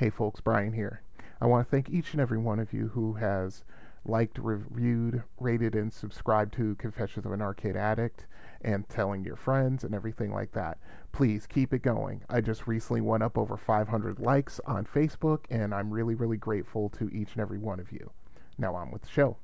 [0.00, 1.02] Hey folks, Brian here.
[1.42, 3.64] I want to thank each and every one of you who has
[4.06, 8.26] liked, reviewed, rated, and subscribed to Confessions of an Arcade Addict
[8.62, 10.78] and telling your friends and everything like that.
[11.12, 12.22] Please keep it going.
[12.30, 16.88] I just recently went up over 500 likes on Facebook, and I'm really, really grateful
[16.96, 18.10] to each and every one of you.
[18.56, 19.36] Now on with the show.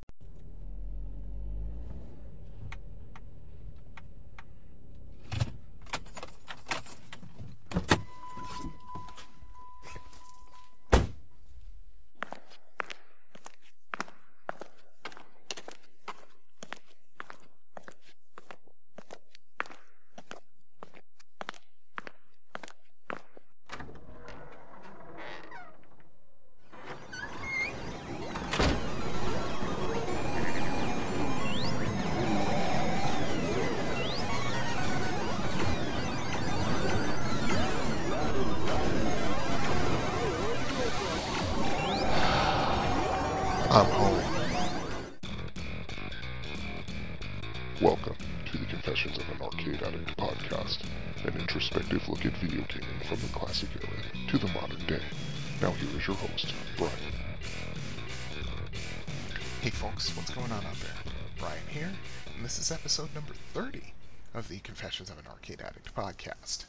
[66.26, 66.64] Podcast.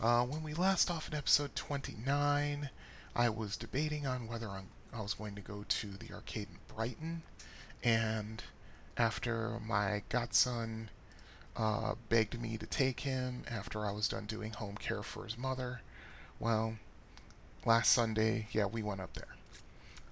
[0.00, 2.70] Uh, when we last off in episode 29,
[3.14, 6.74] I was debating on whether I'm I was going to go to the arcade in
[6.74, 7.22] Brighton,
[7.82, 8.42] and
[8.96, 10.88] after my godson
[11.54, 15.36] uh, begged me to take him after I was done doing home care for his
[15.36, 15.82] mother,
[16.38, 16.76] well,
[17.66, 19.34] last Sunday, yeah, we went up there.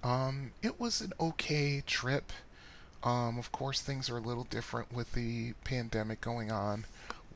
[0.03, 2.31] Um, it was an okay trip.
[3.03, 6.85] Um, of course, things are a little different with the pandemic going on.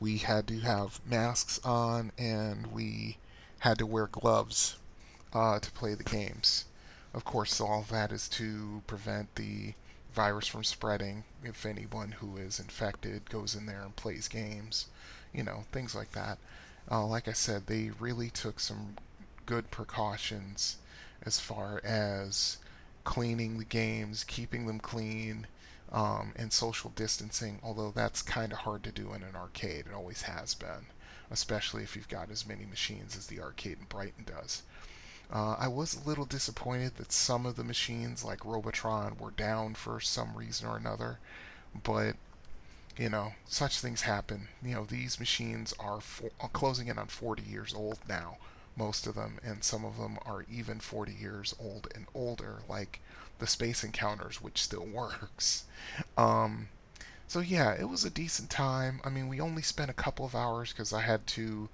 [0.00, 3.18] We had to have masks on and we
[3.60, 4.78] had to wear gloves
[5.32, 6.64] uh, to play the games.
[7.14, 9.74] Of course, all that is to prevent the
[10.12, 11.24] virus from spreading.
[11.44, 14.86] If anyone who is infected goes in there and plays games,
[15.32, 16.38] you know, things like that.
[16.90, 18.96] Uh, like I said, they really took some
[19.46, 20.78] good precautions
[21.22, 22.58] as far as
[23.04, 25.46] cleaning the games, keeping them clean,
[25.92, 29.86] um, and social distancing, although that's kind of hard to do in an arcade.
[29.86, 30.86] It always has been,
[31.30, 34.62] especially if you've got as many machines as the arcade in Brighton does.
[35.32, 39.74] Uh, I was a little disappointed that some of the machines, like Robotron, were down
[39.74, 41.18] for some reason or another,
[41.84, 42.16] but
[42.96, 44.48] you know, such things happen.
[44.62, 48.38] You know, these machines are for, uh, closing in on 40 years old now,
[48.76, 53.00] most of them, and some of them are even 40 years old and older, like
[53.40, 55.64] the Space Encounters, which still works.
[56.16, 56.68] Um,
[57.26, 59.00] so yeah, it was a decent time.
[59.04, 61.68] I mean, we only spent a couple of hours because I had to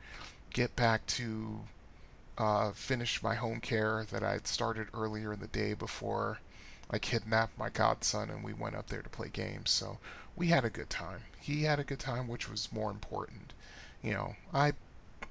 [0.51, 1.61] get back to
[2.39, 6.39] uh, finish my home care that I had started earlier in the day before
[6.91, 9.71] I kidnapped my godson and we went up there to play games.
[9.71, 9.99] So
[10.37, 11.23] we had a good time.
[11.41, 13.53] He had a good time, which was more important.
[14.03, 14.73] You know, I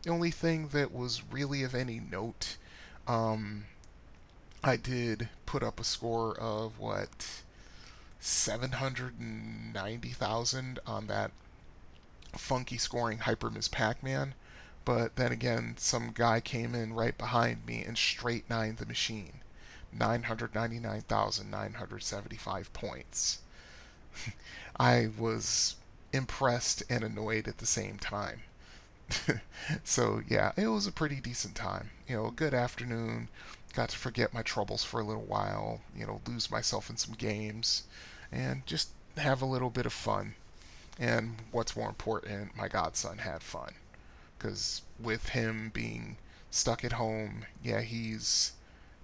[0.01, 2.57] the only thing that was really of any note,
[3.07, 3.65] um,
[4.67, 7.43] I did put up a score of what
[8.19, 11.29] 790,000 on that
[12.33, 13.67] funky scoring Hyper Ms.
[13.67, 14.33] Pac-Man.
[14.83, 19.41] But then again, some guy came in right behind me and straight nined the machine.
[19.93, 23.41] 999,975 points.
[24.79, 25.75] I was
[26.11, 28.41] impressed and annoyed at the same time.
[29.83, 31.91] so, yeah, it was a pretty decent time.
[32.07, 33.29] You know, a good afternoon.
[33.75, 37.13] Got to forget my troubles for a little while, you know, lose myself in some
[37.13, 37.83] games,
[38.31, 40.35] and just have a little bit of fun.
[40.97, 43.73] And what's more important, my godson had fun
[44.37, 46.17] because with him being
[46.51, 48.53] stuck at home, yeah, he's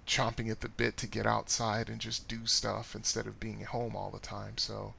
[0.07, 3.69] chomping at the bit to get outside and just do stuff instead of being at
[3.69, 4.57] home all the time.
[4.57, 4.93] So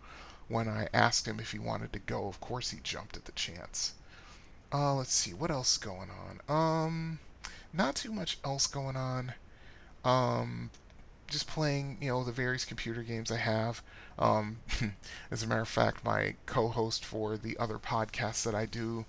[0.49, 3.32] when I asked him if he wanted to go, of course he jumped at the
[3.32, 3.94] chance.
[4.72, 6.41] Uh, let's see, what else is going on?
[6.49, 7.19] Um,
[7.72, 9.34] not too much else going on.
[10.05, 10.71] Um,
[11.29, 13.82] just playing, you know, the various computer games I have.
[14.19, 14.59] Um,
[15.31, 19.06] as a matter of fact, my co-host for the other podcasts that I do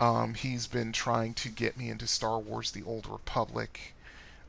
[0.00, 3.94] um, he's been trying to get me into Star Wars The Old Republic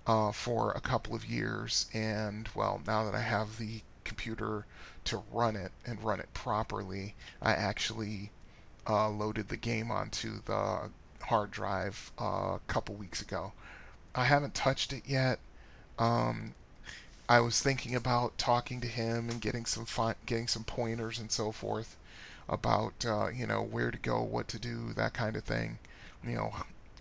[0.08, 4.66] uh, for a couple of years, and well, now that I have the computer
[5.06, 8.32] to run it and run it properly, I actually
[8.88, 10.90] uh, loaded the game onto the
[11.24, 13.52] hard drive uh, a couple weeks ago.
[14.16, 15.40] I haven't touched it yet.
[16.02, 16.56] Um,
[17.30, 19.86] I was thinking about talking to him and getting some
[20.26, 21.96] getting some pointers and so forth
[22.50, 25.78] about uh, you know where to go, what to do, that kind of thing.
[26.24, 26.56] You know,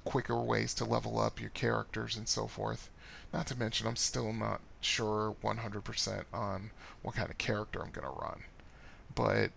[0.05, 2.91] quicker ways to level up your characters and so forth.
[3.33, 6.71] Not to mention, I'm still not sure 100% on
[7.03, 8.43] what kind of character I'm going to run.
[9.15, 9.51] But,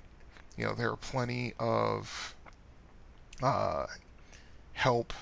[0.57, 2.35] you know, there are plenty of
[3.41, 3.87] uh,
[4.73, 5.13] help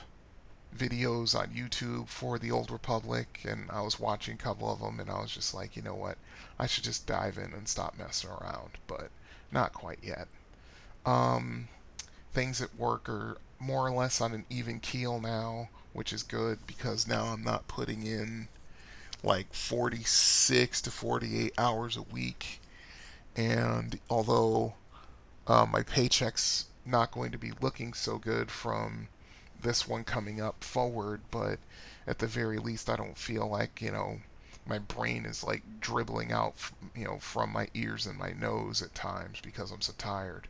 [0.76, 5.00] videos on YouTube for the Old Republic, and I was watching a couple of them,
[5.00, 6.18] and I was just like, you know what,
[6.58, 9.10] I should just dive in and stop messing around, but
[9.52, 10.28] not quite yet.
[11.06, 11.68] Um,
[12.34, 16.66] things at work are more or less on an even keel now, which is good
[16.66, 18.48] because now I'm not putting in
[19.24, 22.60] like 46 to 48 hours a week.
[23.36, 24.74] And although
[25.48, 29.08] uh, my paycheck's not going to be looking so good from
[29.62, 31.60] this one coming up forward, but
[32.08, 34.22] at the very least, I don't feel like, you know,
[34.66, 36.56] my brain is like dribbling out,
[36.96, 40.48] you know, from my ears and my nose at times because I'm so tired.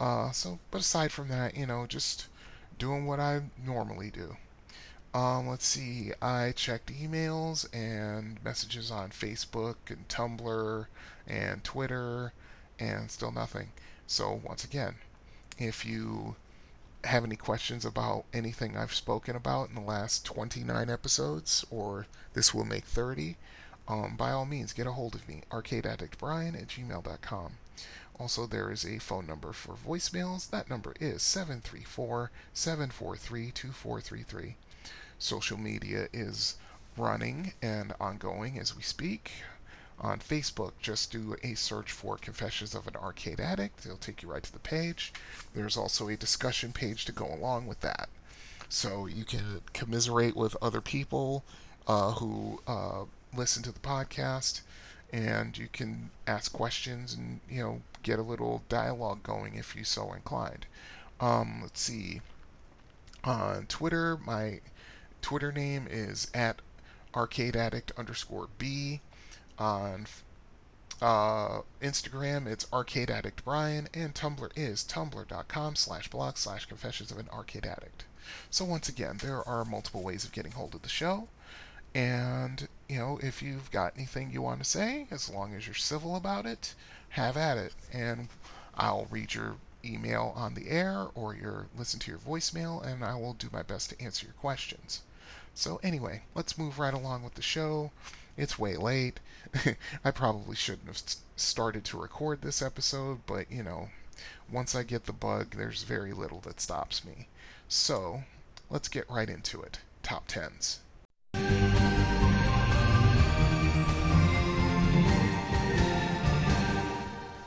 [0.00, 2.28] Uh, so, but aside from that, you know, just
[2.78, 4.36] doing what I normally do.
[5.14, 10.86] Um, let's see, I checked emails and messages on Facebook and Tumblr
[11.26, 12.32] and Twitter,
[12.78, 13.72] and still nothing.
[14.06, 14.96] So, once again,
[15.58, 16.36] if you
[17.04, 22.54] have any questions about anything I've spoken about in the last 29 episodes, or this
[22.54, 23.36] will make 30,
[23.88, 27.52] um, by all means, get a hold of me, arcadeaddictbrian at gmail.com.
[28.18, 30.48] Also, there is a phone number for voicemails.
[30.50, 34.56] That number is 734 743 2433.
[35.18, 36.56] Social media is
[36.96, 39.32] running and ongoing as we speak.
[40.00, 43.84] On Facebook, just do a search for Confessions of an Arcade Addict.
[43.86, 45.12] It'll take you right to the page.
[45.54, 48.08] There's also a discussion page to go along with that.
[48.68, 51.44] So you can commiserate with other people
[51.86, 53.04] uh, who uh,
[53.34, 54.62] listen to the podcast
[55.12, 59.84] and you can ask questions and you know get a little dialogue going if you
[59.84, 60.66] so inclined.
[61.20, 62.20] Um, let's see.
[63.22, 64.60] On Twitter, my
[65.20, 66.60] Twitter name is at
[67.14, 69.00] arcade addict underscore b.
[69.62, 70.08] On
[71.00, 77.18] uh, Instagram, it's arcade addict brian, and Tumblr is tumblr.com slash blog slash confessions of
[77.18, 78.04] an arcade addict.
[78.50, 81.28] So once again, there are multiple ways of getting hold of the show.
[81.94, 85.76] And, you know, if you've got anything you want to say, as long as you're
[85.76, 86.74] civil about it,
[87.10, 87.74] have at it.
[87.92, 88.30] And
[88.74, 93.14] I'll read your email on the air or your listen to your voicemail and I
[93.14, 95.02] will do my best to answer your questions.
[95.54, 97.92] So anyway, let's move right along with the show.
[98.36, 99.20] It's way late.
[100.04, 101.02] I probably shouldn't have
[101.36, 103.90] started to record this episode, but you know,
[104.50, 107.28] once I get the bug, there's very little that stops me.
[107.68, 108.24] So,
[108.70, 109.80] let's get right into it.
[110.02, 110.78] Top 10s.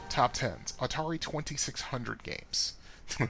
[0.09, 0.73] Top 10s.
[0.77, 2.73] Atari 2600 games.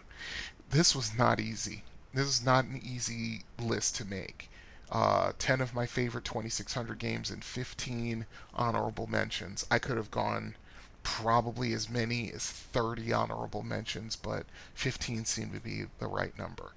[0.69, 1.83] this was not easy.
[2.13, 4.49] This is not an easy list to make.
[4.91, 9.65] Uh, 10 of my favorite 2600 games and 15 honorable mentions.
[9.71, 10.55] I could have gone
[11.03, 16.71] probably as many as 30 honorable mentions, but 15 seemed to be the right number.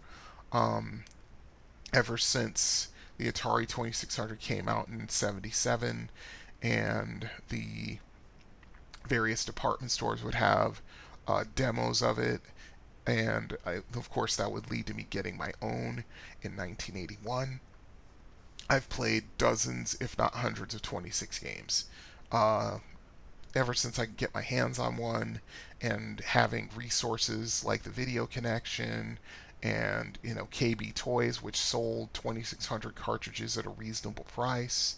[0.52, 1.04] Um,
[1.92, 6.10] ever since the Atari 2600 came out in 77
[6.62, 7.98] and the
[9.06, 10.80] various department stores would have
[11.26, 12.40] uh, demos of it
[13.06, 16.04] and I, of course that would lead to me getting my own
[16.42, 17.60] in 1981
[18.70, 21.86] i've played dozens if not hundreds of 26 games
[22.32, 22.78] uh,
[23.54, 25.40] ever since i could get my hands on one
[25.80, 29.18] and having resources like the video connection
[29.62, 34.96] and you know KB Toys, which sold 2,600 cartridges at a reasonable price.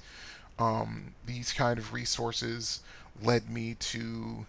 [0.59, 2.81] Um, these kind of resources
[3.23, 4.47] led me to.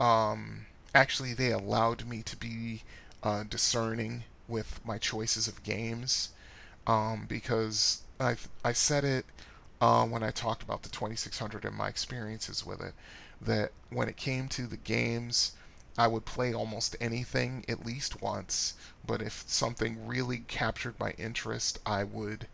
[0.00, 2.82] Um, actually, they allowed me to be
[3.22, 6.30] uh, discerning with my choices of games
[6.86, 9.26] um, because I I said it
[9.80, 12.94] uh, when I talked about the 2600 and my experiences with it
[13.40, 15.52] that when it came to the games
[15.98, 18.74] I would play almost anything at least once,
[19.06, 22.48] but if something really captured my interest, I would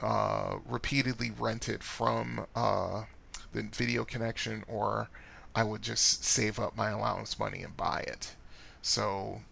[0.00, 3.04] uh, repeatedly rent it from uh,
[3.52, 5.08] the video connection, or
[5.54, 8.34] I would just save up my allowance money and buy it.
[8.82, 9.42] So,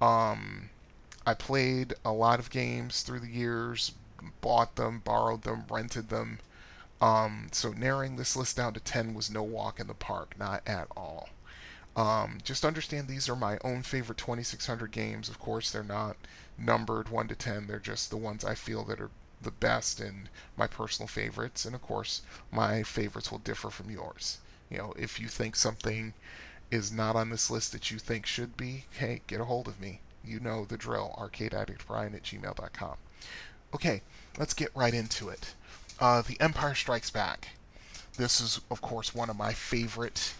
[0.00, 0.70] um,
[1.26, 3.92] I played a lot of games through the years,
[4.40, 6.40] bought them, borrowed them, rented them.
[7.00, 10.62] Um, so narrowing this list down to 10 was no walk in the park, not
[10.66, 11.28] at all.
[11.96, 15.28] Um, just understand these are my own favorite 2600 games.
[15.28, 16.16] Of course, they're not
[16.56, 19.10] numbered 1 to 10, they're just the ones I feel that are
[19.40, 21.64] the best and my personal favorites.
[21.64, 24.38] And of course, my favorites will differ from yours.
[24.70, 26.14] You know, if you think something
[26.70, 29.80] is not on this list that you think should be, hey, get a hold of
[29.80, 30.00] me.
[30.24, 32.96] You know the drill, arcadeaddictbrian at gmail.com.
[33.74, 34.00] Okay,
[34.38, 35.54] let's get right into it.
[36.00, 37.48] Uh, the Empire Strikes Back.
[38.16, 40.32] This is, of course, one of my favorite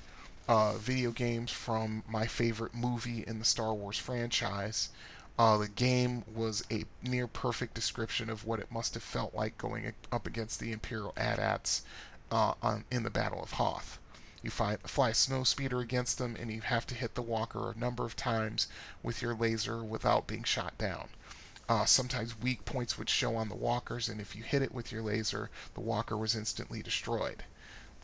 [0.49, 4.88] uh, video games from my favorite movie in the Star Wars franchise.
[5.38, 9.58] Uh, the game was a near perfect description of what it must have felt like
[9.58, 11.82] going up against the Imperial AT-ATs
[12.32, 13.99] uh, on, in the Battle of Hoth.
[14.42, 17.70] You fly, fly a snow speeder against them, and you have to hit the walker
[17.70, 18.68] a number of times
[19.02, 21.11] with your laser without being shot down.
[21.68, 24.90] Uh, sometimes weak points would show on the walkers, and if you hit it with
[24.90, 27.44] your laser, the walker was instantly destroyed.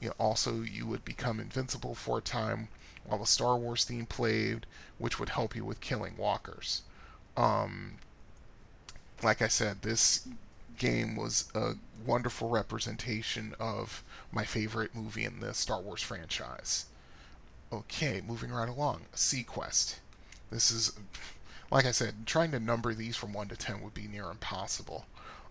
[0.00, 2.68] You know, also, you would become invincible for a time
[3.04, 4.66] while the Star Wars theme played,
[4.98, 6.82] which would help you with killing walkers.
[7.36, 7.98] Um,
[9.22, 10.28] like I said, this
[10.76, 16.86] game was a wonderful representation of my favorite movie in the Star Wars franchise.
[17.72, 19.06] Okay, moving right along.
[19.14, 19.96] seaQuest.
[20.50, 20.92] This is,
[21.74, 25.06] like I said, trying to number these from 1 to 10 would be near impossible.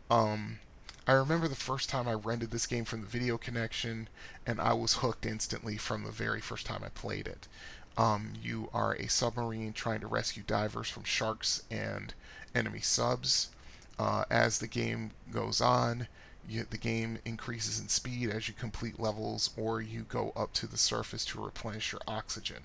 [0.10, 0.60] Um,
[1.06, 4.08] I remember the first time I rented this game from the video connection,
[4.46, 7.50] and I was hooked instantly from the very first time I played it.
[7.98, 12.14] Um, you are a submarine trying to rescue divers from sharks and
[12.56, 13.50] enemy subs.
[14.00, 16.08] Uh, as the game goes on,
[16.48, 20.68] you, the game increases in speed as you complete levels or you go up to
[20.68, 22.64] the surface to replenish your oxygen.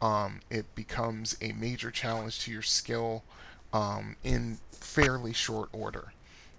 [0.00, 3.24] Um, it becomes a major challenge to your skill
[3.72, 6.12] um, in fairly short order.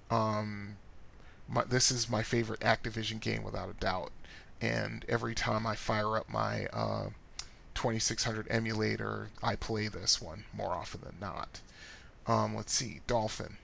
[0.09, 0.77] Um,
[1.47, 4.11] my, this is my favorite Activision game without a doubt,
[4.61, 7.09] and every time I fire up my uh,
[7.75, 11.61] 2600 emulator, I play this one more often than not.
[12.25, 13.57] Um, let's see, Dolphin.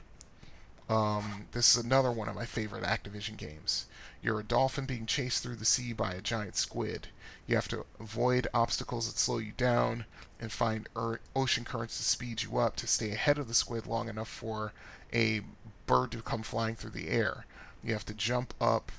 [0.89, 3.87] Um, this is another one of my favorite Activision games.
[4.21, 7.07] You're a dolphin being chased through the sea by a giant squid.
[7.45, 10.05] You have to avoid obstacles that slow you down
[10.39, 13.85] and find er- ocean currents to speed you up to stay ahead of the squid
[13.85, 14.71] long enough for
[15.11, 15.41] a
[15.85, 17.45] bird to come flying through the air.
[17.83, 18.91] You have to jump up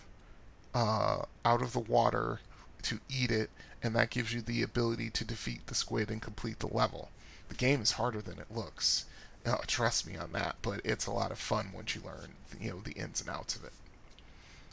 [0.75, 2.41] uh, out of the water
[2.83, 3.51] to eat it,
[3.83, 7.11] and that gives you the ability to defeat the squid and complete the level.
[7.49, 9.07] The game is harder than it looks.
[9.47, 12.71] Oh, trust me on that, but it's a lot of fun once you learn, you
[12.71, 13.73] know, the ins and outs of it.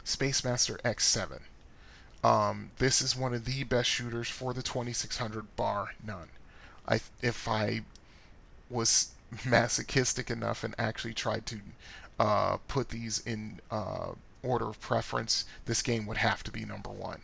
[0.03, 1.41] Space Master X7.
[2.23, 6.29] Um, this is one of the best shooters for the 2600 bar none.
[6.87, 7.81] I if I
[8.69, 9.11] was
[9.45, 11.59] masochistic enough and actually tried to
[12.19, 14.11] uh, put these in uh,
[14.43, 17.21] order of preference, this game would have to be number one.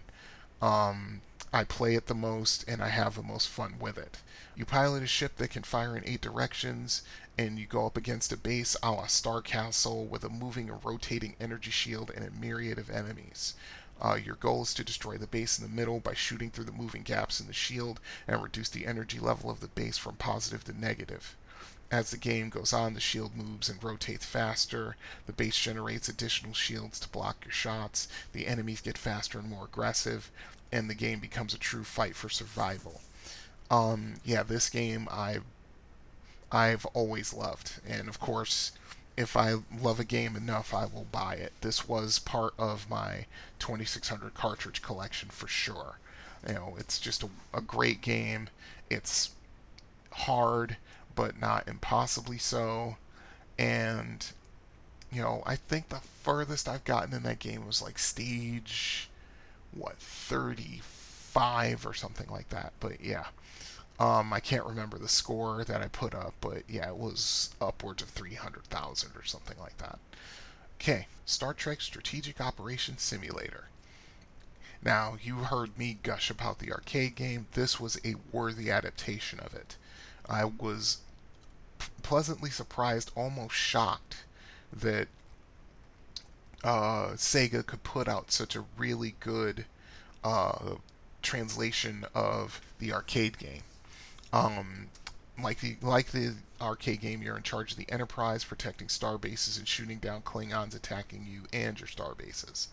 [0.62, 1.22] Um,
[1.54, 4.18] I play it the most and I have the most fun with it.
[4.56, 7.04] You pilot a ship that can fire in eight directions,
[7.38, 10.84] and you go up against a base a la Star Castle with a moving and
[10.84, 13.54] rotating energy shield and a myriad of enemies.
[14.02, 16.72] Uh, your goal is to destroy the base in the middle by shooting through the
[16.72, 20.64] moving gaps in the shield and reduce the energy level of the base from positive
[20.64, 21.36] to negative.
[21.90, 26.54] As the game goes on, the shield moves and rotates faster, the base generates additional
[26.54, 30.30] shields to block your shots, the enemies get faster and more aggressive,
[30.72, 33.02] and the game becomes a true fight for survival.
[33.72, 35.40] Um, yeah, this game I
[36.52, 37.80] I've always loved.
[37.86, 38.72] And of course,
[39.18, 41.54] if I love a game enough, I will buy it.
[41.62, 43.26] This was part of my
[43.60, 45.98] 2600 cartridge collection for sure.
[46.48, 48.50] You know, it's just a, a great game.
[48.90, 49.32] It's
[50.12, 50.78] hard,
[51.16, 52.98] but not impossibly so.
[53.58, 54.26] And,
[55.12, 59.10] you know, I think the furthest I've gotten in that game was like stage,
[59.72, 62.74] what, 35 or something like that.
[62.80, 63.26] But yeah.
[64.00, 68.04] Um, I can't remember the score that I put up, but yeah, it was upwards
[68.04, 69.98] of 300,000 or something like that.
[70.80, 73.70] Okay, Star Trek Strategic Operations Simulator.
[74.84, 77.48] Now, you heard me gush about the arcade game.
[77.54, 79.76] This was a worthy adaptation of it.
[80.30, 81.00] I was
[82.04, 84.18] pleasantly surprised, almost shocked,
[84.72, 85.08] that
[86.64, 89.66] uh, Sega could put out such a really good
[90.24, 90.76] uh,
[91.22, 93.64] translation of the arcade game.
[94.34, 94.90] Um,
[95.42, 99.58] like the like the arcade game, you're in charge of the Enterprise, protecting star bases
[99.58, 102.70] and shooting down Klingons attacking you and your star bases.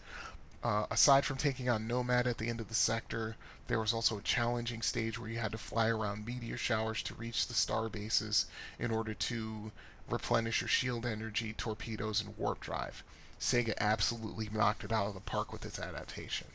[0.62, 3.37] Uh, aside from taking on Nomad at the end of the sector,
[3.68, 7.14] there was also a challenging stage where you had to fly around meteor showers to
[7.14, 8.46] reach the star bases
[8.78, 9.70] in order to
[10.08, 13.04] replenish your shield energy, torpedoes, and warp drive.
[13.38, 16.49] Sega absolutely knocked it out of the park with its adaptation.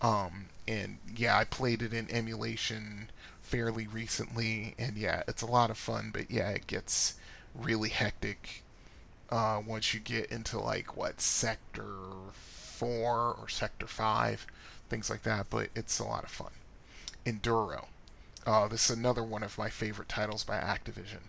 [0.00, 3.10] Um, and yeah, I played it in emulation
[3.50, 6.10] fairly recently, and yeah, it's a lot of fun.
[6.12, 7.14] But yeah, it gets
[7.54, 8.62] really hectic
[9.28, 11.84] uh, once you get into like what sector
[12.32, 14.46] four or sector five,
[14.88, 15.50] things like that.
[15.50, 16.52] But it's a lot of fun.
[17.26, 17.86] Enduro.
[18.46, 21.28] Uh, this is another one of my favorite titles by Activision.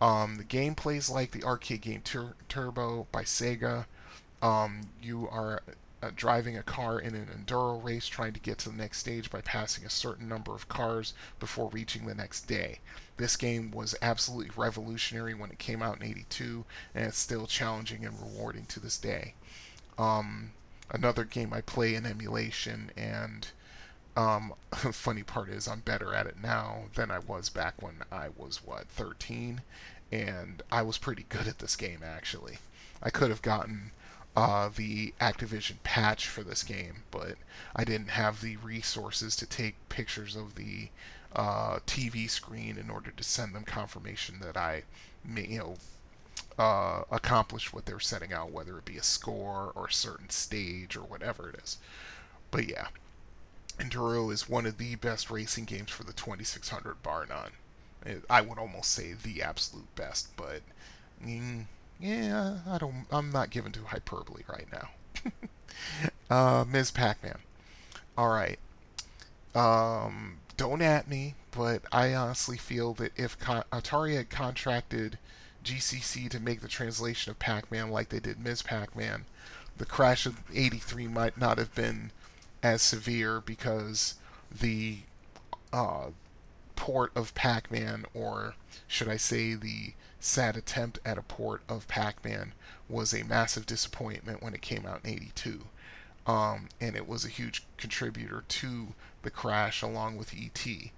[0.00, 3.86] Um, the game plays like the arcade game Tur- Turbo by Sega.
[4.42, 5.62] Um, you are
[6.02, 9.30] uh, driving a car in an enduro race trying to get to the next stage
[9.30, 12.80] by passing a certain number of cars before reaching the next day.
[13.18, 18.04] This game was absolutely revolutionary when it came out in 82 and it's still challenging
[18.04, 19.34] and rewarding to this day.
[19.96, 20.50] Um,
[20.90, 23.46] another game I play in emulation and
[24.16, 28.28] um, funny part is I'm better at it now than I was back when I
[28.36, 29.62] was what 13
[30.10, 32.58] and I was pretty good at this game actually.
[33.00, 33.92] I could have gotten
[34.34, 37.36] uh, the Activision patch for this game, but
[37.76, 40.88] I didn't have the resources to take pictures of the
[41.34, 44.84] uh, TV screen in order to send them confirmation that I,
[45.36, 45.76] you know,
[46.58, 50.96] uh, accomplished what they're setting out, whether it be a score or a certain stage
[50.96, 51.78] or whatever it is.
[52.50, 52.88] But yeah,
[53.78, 57.52] Enduro is one of the best racing games for the 2600, bar none.
[58.28, 60.62] I would almost say the absolute best, but.
[61.24, 61.66] Mm,
[62.02, 63.06] yeah, I don't.
[63.12, 64.88] I'm not given to hyperbole right now.
[66.30, 66.90] uh, Ms.
[66.90, 67.38] Pac-Man.
[68.18, 68.58] All right.
[69.54, 75.18] Um, don't at me, but I honestly feel that if Con- Atari had contracted
[75.64, 78.62] GCC to make the translation of Pac-Man like they did Ms.
[78.62, 79.24] Pac-Man,
[79.76, 82.10] the crash of '83 might not have been
[82.64, 84.16] as severe because
[84.50, 84.98] the
[85.72, 86.06] uh,
[86.74, 88.56] port of Pac-Man, or
[88.88, 89.94] should I say the
[90.24, 92.52] sad attempt at a port of Pac-Man
[92.88, 95.66] was a massive disappointment when it came out in 82.
[96.28, 100.64] Um, and it was a huge contributor to the crash along with ET.
[100.64, 100.92] You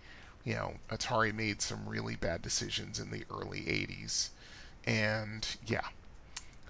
[0.45, 4.29] know, Atari made some really bad decisions in the early 80s.
[4.87, 5.89] And yeah,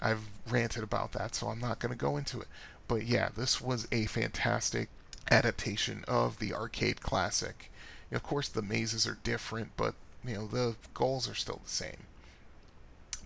[0.01, 2.49] I've ranted about that, so I'm not going to go into it.
[2.87, 4.91] But yeah, this was a fantastic
[5.29, 7.73] adaptation of the arcade classic.
[8.13, 12.07] Of course, the mazes are different, but you know the goals are still the same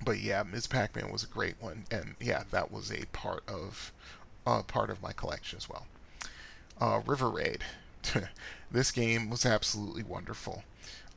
[0.05, 0.67] but yeah, Ms.
[0.67, 3.93] Pac-Man was a great one, and yeah, that was a part of
[4.47, 5.87] uh, part of my collection as well.
[6.81, 7.65] Uh, River Raid,
[8.71, 10.65] this game was absolutely wonderful.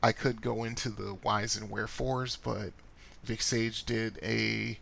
[0.02, 2.72] I could go into the whys and wherefores, but
[3.22, 4.78] Vic Sage did a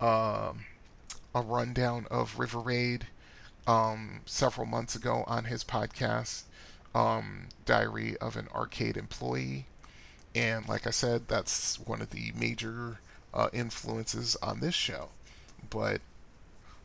[0.00, 0.64] um,
[1.34, 3.06] a rundown of River Raid
[3.66, 6.42] um, several months ago on his podcast,
[6.94, 9.66] um, Diary of an Arcade Employee.
[10.34, 12.98] And like I said, that's one of the major
[13.34, 15.10] uh, influences on this show.
[15.70, 16.00] But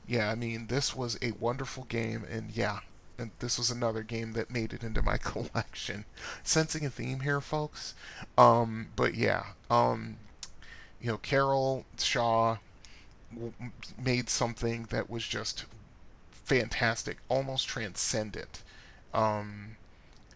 [0.07, 2.79] yeah, I mean, this was a wonderful game, and yeah,
[3.17, 6.05] and this was another game that made it into my collection.
[6.43, 7.93] Sensing a theme here, folks.
[8.37, 10.17] Um, but yeah, um,
[11.01, 12.57] you know, Carol Shaw
[13.33, 13.53] w-
[13.97, 15.65] made something that was just
[16.31, 18.63] fantastic, almost transcendent.
[19.13, 19.77] Um,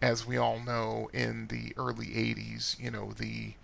[0.02, 3.54] as we all know, in the early '80s, you know, the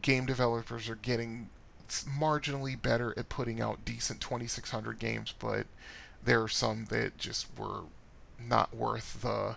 [0.00, 1.50] game developers are getting
[1.88, 5.66] marginally better at putting out decent 2600 games, but
[6.24, 7.82] there are some that just were
[8.38, 9.56] not worth the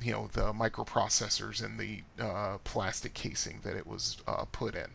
[0.00, 4.90] you know the microprocessors and the uh, plastic casing that it was uh, put in.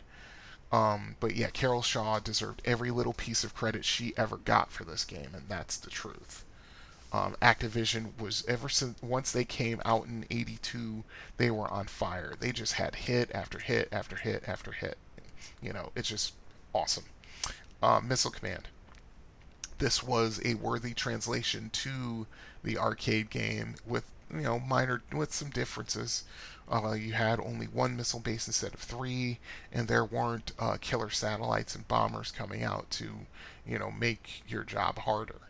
[0.72, 4.84] Um, but yeah, Carol Shaw deserved every little piece of credit she ever got for
[4.84, 6.45] this game, and that's the truth.
[7.16, 11.06] Um, Activision was ever since once they came out in '82,
[11.38, 12.34] they were on fire.
[12.38, 14.98] They just had hit after hit after hit after hit.
[15.62, 16.34] You know, it's just
[16.74, 17.06] awesome.
[17.82, 18.68] Uh, Missile Command.
[19.78, 22.28] This was a worthy translation to
[22.64, 26.26] the arcade game with you know minor with some differences.
[26.70, 29.40] Uh, you had only one missile base instead of three,
[29.72, 33.26] and there weren't uh, killer satellites and bombers coming out to
[33.66, 35.45] you know make your job harder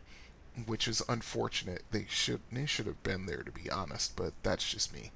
[0.64, 1.84] which is unfortunate.
[1.90, 5.10] They should they should have been there to be honest, but that's just me.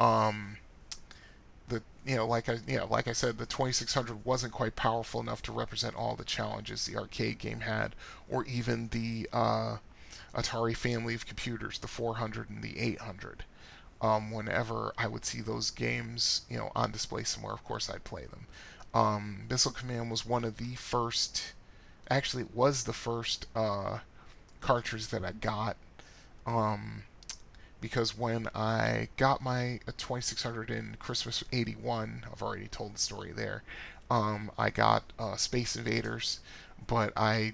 [0.00, 0.58] Um,
[1.68, 5.20] the you know like I you know like I said, the 2600 wasn't quite powerful
[5.20, 7.94] enough to represent all the challenges the arcade game had,
[8.28, 9.78] or even the uh,
[10.34, 13.44] Atari family of computers, the 400 and the 800.
[14.00, 18.04] Um, whenever I would see those games, you know, on display somewhere, of course I'd
[18.04, 18.46] play them.
[18.92, 21.52] Um, Missile Command was one of the first,
[22.10, 24.00] actually, it was the first uh,
[24.64, 25.76] cartridge that I got.
[26.46, 27.02] Um,
[27.82, 33.62] because when I got my 2600 in Christmas 81, I've already told the story there,
[34.10, 36.40] um, I got uh, Space Invaders,
[36.86, 37.52] but I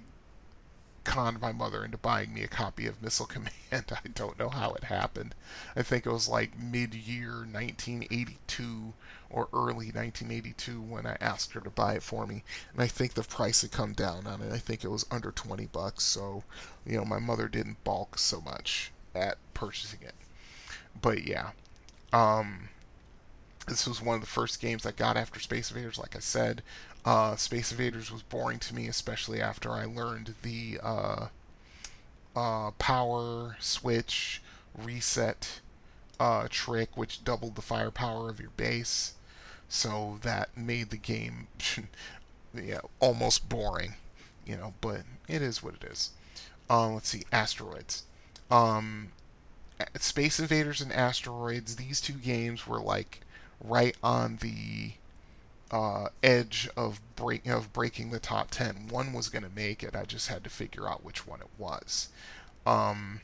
[1.02, 3.52] conned my mother into buying me a copy of Missile Command.
[3.72, 5.34] I don't know how it happened.
[5.74, 8.92] I think it was like mid year 1982
[9.30, 12.42] or early 1982 when I asked her to buy it for me.
[12.72, 14.52] And I think the price had come down on it.
[14.52, 16.04] I think it was under 20 bucks.
[16.04, 16.42] So,
[16.84, 20.14] you know, my mother didn't balk so much at purchasing it.
[21.00, 21.50] But yeah.
[22.12, 22.68] Um,
[23.68, 25.98] this was one of the first games I got after Space Invaders.
[25.98, 26.62] Like I said,
[27.04, 31.26] uh, Space Invaders was boring to me, especially after I learned the uh,
[32.34, 34.42] uh, power switch
[34.76, 35.60] reset
[36.18, 39.14] uh, trick, which doubled the firepower of your base.
[39.70, 41.46] So that made the game
[42.54, 43.94] yeah, almost boring,
[44.44, 46.10] you know, but it is what it is.
[46.68, 48.04] Um, let's see, asteroids.
[48.50, 49.12] Um,
[49.98, 53.20] Space Invaders and Asteroids, these two games were like
[53.62, 54.92] right on the
[55.70, 58.88] uh, edge of break of breaking the top ten.
[58.88, 59.94] One was going to make it.
[59.94, 62.08] I just had to figure out which one it was.
[62.66, 63.20] Um,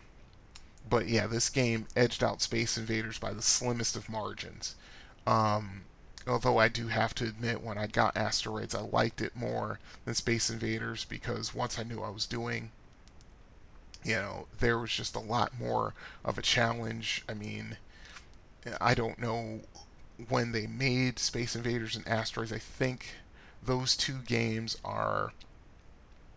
[0.89, 4.77] but yeah, this game edged out Space Invaders by the slimmest of margins.
[5.27, 5.83] Um,
[6.27, 10.15] although I do have to admit, when I got Asteroids, I liked it more than
[10.15, 12.71] Space Invaders because once I knew I was doing,
[14.03, 17.25] you know, there was just a lot more of a challenge.
[17.29, 17.77] I mean,
[18.81, 19.61] I don't know
[20.29, 22.53] when they made Space Invaders and Asteroids.
[22.53, 23.15] I think
[23.63, 25.33] those two games are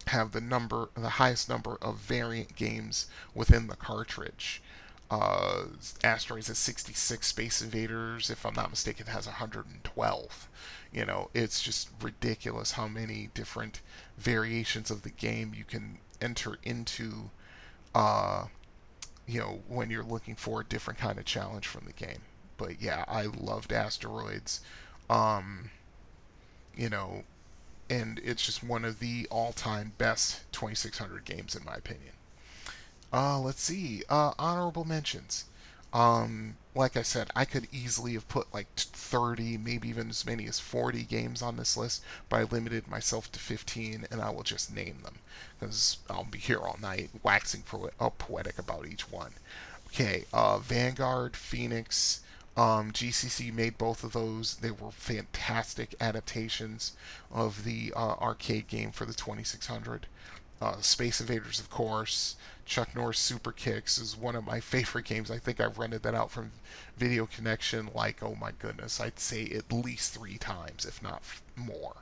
[0.08, 4.62] have the number the highest number of variant games within the cartridge.
[5.12, 5.64] Uh,
[6.04, 10.50] Asteroids has 66, Space Invaders, if I'm not mistaken, has 112.
[10.94, 13.82] You know, it's just ridiculous how many different
[14.18, 17.32] variations of the game you can enter into.
[17.96, 18.46] Uh,
[19.28, 22.22] you know, when you're looking for a different kind of challenge from the game.
[22.58, 24.62] But yeah, I loved Asteroids.
[25.10, 25.72] Um,
[26.76, 27.24] you know,
[27.90, 32.14] and it's just one of the all-time best 2600 games in my opinion.
[33.14, 34.04] Uh, let's see.
[34.10, 35.46] Uh, honorable mentions.
[35.94, 40.46] Um, like I said, I could easily have put like 30, maybe even as many
[40.48, 44.44] as 40 games on this list, but I limited myself to 15, and I will
[44.44, 45.16] just name them
[45.60, 49.34] because I'll be here all night waxing po- uh, poetic about each one.
[49.88, 52.22] Okay, uh, Vanguard, Phoenix,
[52.56, 54.56] um, GCC made both of those.
[54.56, 56.94] They were fantastic adaptations
[57.32, 60.08] of the uh, arcade game for the 2600.
[60.62, 62.36] Uh, Space Invaders, of course.
[62.70, 65.32] Chuck Norris Super Kicks is one of my favorite games.
[65.32, 66.52] I think I've rented that out from
[66.98, 71.24] Video Connection like, oh my goodness, I'd say at least three times, if not
[71.56, 71.96] more.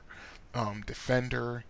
[0.52, 1.64] Um, Defender,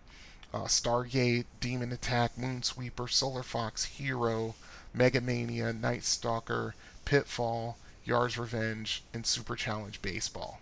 [0.53, 4.55] uh, Stargate, Demon Attack, Moonsweeper, Solar Fox, Hero,
[4.93, 10.59] Megamania, Night Stalker, Pitfall, Yars Revenge, and Super Challenge Baseball.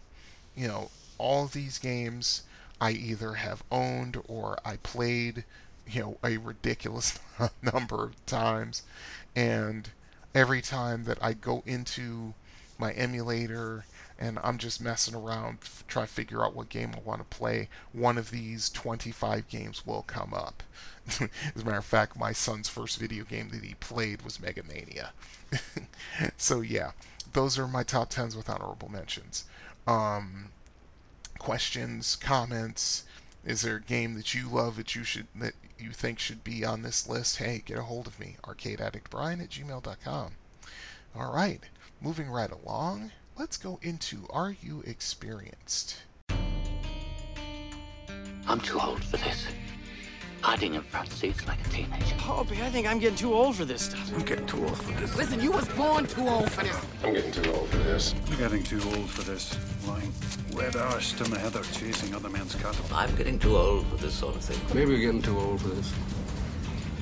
[0.55, 2.43] You know, all these games
[2.79, 5.43] I either have owned or I played,
[5.89, 7.19] you know, a ridiculous
[7.61, 8.83] number of times.
[9.35, 9.89] And
[10.33, 12.33] every time that I go into
[12.77, 13.85] my emulator
[14.19, 17.69] and I'm just messing around, trying to figure out what game I want to play,
[17.93, 20.63] one of these 25 games will come up.
[21.07, 24.63] As a matter of fact, my son's first video game that he played was Mega
[24.63, 25.13] Mania.
[26.37, 26.91] so, yeah
[27.33, 29.45] those are my top tens with honorable mentions.
[29.85, 30.49] Um,
[31.37, 33.03] questions, comments.
[33.45, 36.65] Is there a game that you love that you should that you think should be
[36.65, 37.37] on this list?
[37.37, 38.37] Hey, get a hold of me.
[38.43, 40.31] ArcadeAddictBrian at gmail.com.
[41.15, 41.61] All right,
[42.01, 43.11] moving right along.
[43.37, 45.97] Let's go into Are You Experienced?
[48.47, 49.47] I'm too old for this.
[50.41, 52.15] Hiding in front seats like a teenager.
[52.17, 54.11] Poppy, I think I'm getting too old for this stuff.
[54.13, 55.15] I'm getting too old for this.
[55.17, 56.79] Listen, you was born too old for this.
[57.03, 58.15] I'm getting too old for this.
[58.29, 59.57] You're getting too old for this.
[59.87, 60.13] Lying
[60.53, 62.85] wet arse to my heather chasing other men's cattle.
[62.93, 64.59] I'm getting too old for this sort of thing.
[64.75, 65.93] Maybe we're getting too old for this.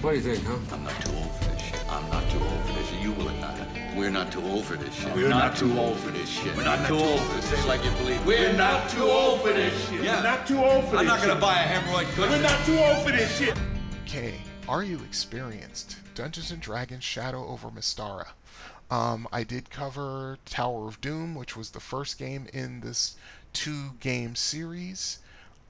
[0.05, 0.55] What do you think, huh?
[0.71, 1.91] I'm not too old for this shit.
[1.91, 3.01] I'm not too old for this shit.
[3.01, 3.57] You will not.
[3.97, 5.15] We're not too old for this shit.
[5.15, 6.55] We're not, too old for this shit.
[6.55, 7.45] We're not too old for this.
[7.45, 8.23] Say like you believe.
[8.23, 10.03] We're not too old for this shit.
[10.03, 10.17] Yeah.
[10.17, 10.99] We're not too old for this shit.
[10.99, 11.41] I'm not gonna shit.
[11.41, 12.29] buy a hemorrhoid cushion.
[12.29, 13.57] We're not too old for this shit.
[14.03, 14.35] Okay,
[14.69, 15.97] are you experienced?
[16.13, 18.27] Dungeons and Dragons Shadow over Mystara.
[18.91, 23.17] Um, I did cover Tower of Doom, which was the first game in this
[23.53, 25.17] two game series.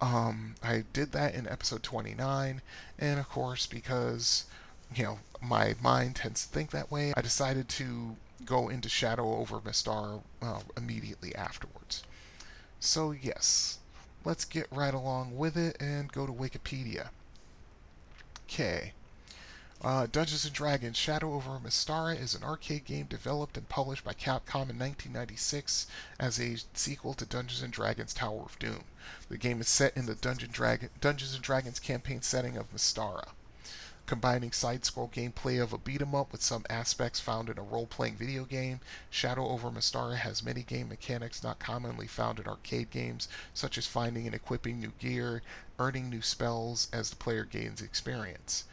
[0.01, 2.61] Um, I did that in episode 29,
[2.99, 4.45] and of course, because
[4.93, 9.37] you know my mind tends to think that way, I decided to go into Shadow
[9.37, 12.03] over Mystara uh, immediately afterwards.
[12.79, 13.79] So yes,
[14.23, 17.09] let's get right along with it and go to Wikipedia.
[18.45, 18.93] Okay.
[19.85, 24.13] Uh, Dungeons & Dragons Shadow over Mystara is an arcade game developed and published by
[24.13, 25.85] Capcom in 1996
[26.19, 28.85] as a sequel to Dungeons & Dragons Tower of Doom.
[29.29, 33.27] The game is set in the Dungeon Dragon, Dungeons & Dragons campaign setting of Mystara,
[34.07, 38.79] combining side-scroll gameplay of a beat-em-up with some aspects found in a role-playing video game.
[39.11, 43.85] Shadow over Mystara has many game mechanics not commonly found in arcade games, such as
[43.85, 45.43] finding and equipping new gear,
[45.77, 48.63] earning new spells as the player gains experience.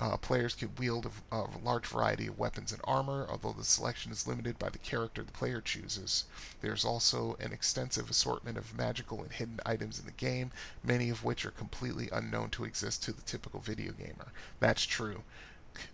[0.00, 4.10] Uh, players can wield a, a, large variety of weapons and armor, although the selection
[4.10, 6.24] is limited by the character the player chooses.
[6.60, 10.50] There's also an extensive assortment of magical and hidden items in the game,
[10.82, 14.32] many of which are completely unknown to exist to the typical video gamer.
[14.58, 15.22] That's true.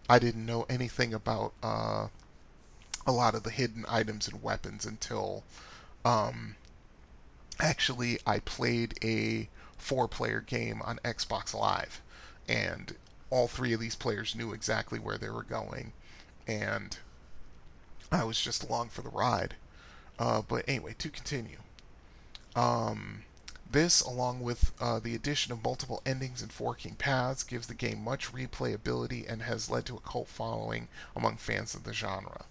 [0.09, 2.09] I didn't know anything about uh,
[3.07, 5.45] a lot of the hidden items and weapons until
[6.07, 6.57] um,
[7.59, 12.01] actually I played a four player game on Xbox Live.
[12.49, 12.97] And
[13.31, 15.93] all three of these players knew exactly where they were going,
[16.47, 16.99] and
[18.13, 19.55] I was just along for the ride.
[20.19, 21.59] Uh, but anyway, to continue.
[22.57, 23.23] Um,
[23.71, 28.03] this, along with uh, the addition of multiple endings and forking paths, gives the game
[28.03, 32.47] much replayability and has led to a cult following among fans of the genre.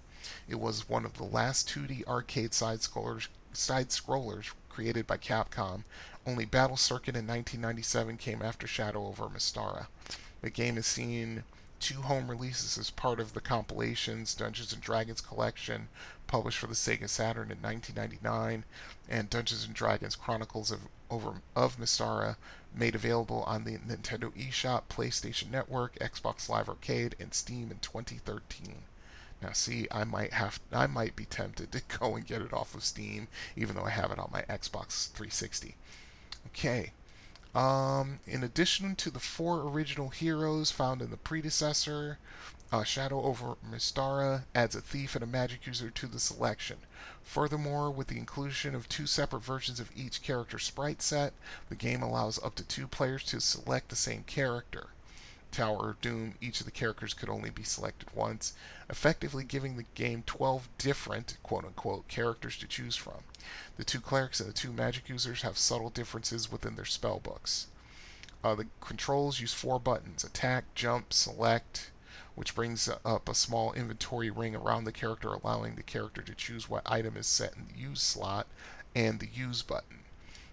[0.48, 5.84] It was one of the last 2D arcade side scrollers, side scrollers created by Capcom.
[6.26, 9.88] Only Battle Circuit in 1997 came after Shadow over Mystara.
[10.42, 11.44] The game has seen
[11.82, 15.90] two home releases as part of the compilations Dungeons and Dragons collection
[16.28, 18.64] published for the Sega Saturn in 1999
[19.10, 22.38] and Dungeons and Dragons Chronicles of over of Mystara
[22.74, 28.84] made available on the Nintendo eShop, PlayStation Network, Xbox Live Arcade and Steam in 2013.
[29.42, 32.76] Now see, I might have I might be tempted to go and get it off
[32.76, 35.76] of Steam even though I have it on my Xbox 360.
[36.48, 36.94] Okay.
[37.56, 42.20] Um, in addition to the four original heroes found in the predecessor,
[42.72, 46.78] uh, Shadow over Mystara adds a thief and a magic user to the selection.
[47.24, 51.34] Furthermore, with the inclusion of two separate versions of each character sprite set,
[51.70, 54.90] the game allows up to two players to select the same character.
[55.52, 58.54] Tower of Doom, each of the characters could only be selected once,
[58.92, 63.24] effectively giving the game 12 different, quote unquote, characters to choose from.
[63.78, 67.68] The two clerics and the two magic users have subtle differences within their spell books.
[68.44, 71.92] Uh, the controls use four buttons attack, jump, select,
[72.36, 76.70] which brings up a small inventory ring around the character, allowing the character to choose
[76.70, 78.48] what item is set in the use slot,
[78.96, 80.06] and the use button.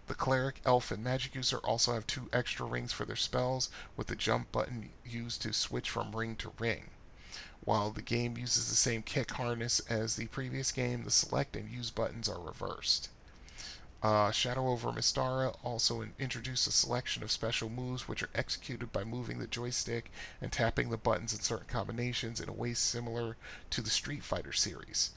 [0.08, 4.08] The cleric, elf, and magic user also have two extra rings for their spells, with
[4.08, 6.90] the jump button used to switch from ring to ring.
[7.66, 11.68] While the game uses the same kick harness as the previous game, the select and
[11.68, 13.08] use buttons are reversed.
[14.04, 19.02] Uh, Shadow over Mystara also introduced a selection of special moves which are executed by
[19.02, 23.36] moving the joystick and tapping the buttons in certain combinations in a way similar
[23.70, 25.10] to the Street Fighter series.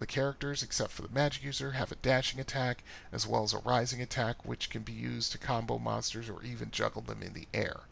[0.00, 3.58] The characters, except for the magic user, have a dashing attack as well as a
[3.58, 7.46] rising attack which can be used to combo monsters or even juggle them in the
[7.54, 7.82] air.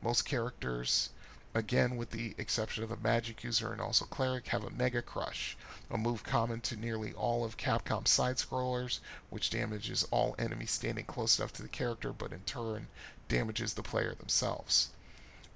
[0.00, 1.10] Most characters,
[1.54, 5.56] again with the exception of the magic user and also cleric, have a Mega Crush,
[5.90, 11.04] a move common to nearly all of Capcom's side scrollers, which damages all enemies standing
[11.04, 12.88] close enough to the character but in turn
[13.28, 14.90] damages the player themselves.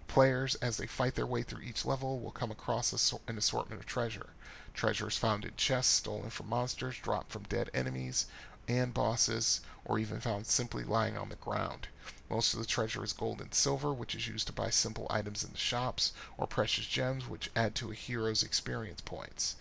[0.09, 3.87] Players, as they fight their way through each level, will come across an assortment of
[3.87, 4.31] treasure.
[4.75, 8.27] Treasures found in chests stolen from monsters, dropped from dead enemies
[8.69, 11.89] and bosses, or even found simply lying on the ground.
[12.31, 15.45] Most of the treasure is gold and silver, which is used to buy simple items
[15.45, 19.57] in the shops, or precious gems, which add to a hero's experience points.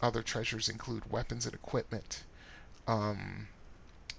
[0.00, 2.22] Other treasures include weapons and equipment.
[2.86, 3.48] Um,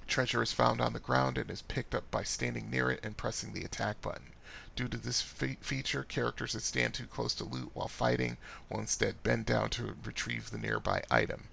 [0.07, 3.17] treasure is found on the ground and is picked up by standing near it and
[3.17, 4.33] pressing the attack button.
[4.75, 8.37] Due to this fe- feature, characters that stand too close to loot while fighting
[8.69, 11.47] will instead bend down to retrieve the nearby item.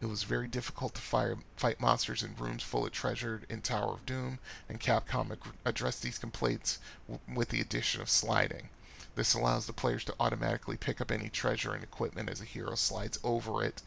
[0.00, 3.94] It was very difficult to fire, fight monsters in rooms full of treasure in Tower
[3.94, 8.70] of Doom, and Capcom ag- addressed these complaints w- with the addition of sliding.
[9.14, 12.76] This allows the players to automatically pick up any treasure and equipment as a hero
[12.76, 13.82] slides over it,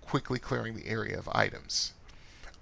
[0.00, 1.92] quickly clearing the area of items.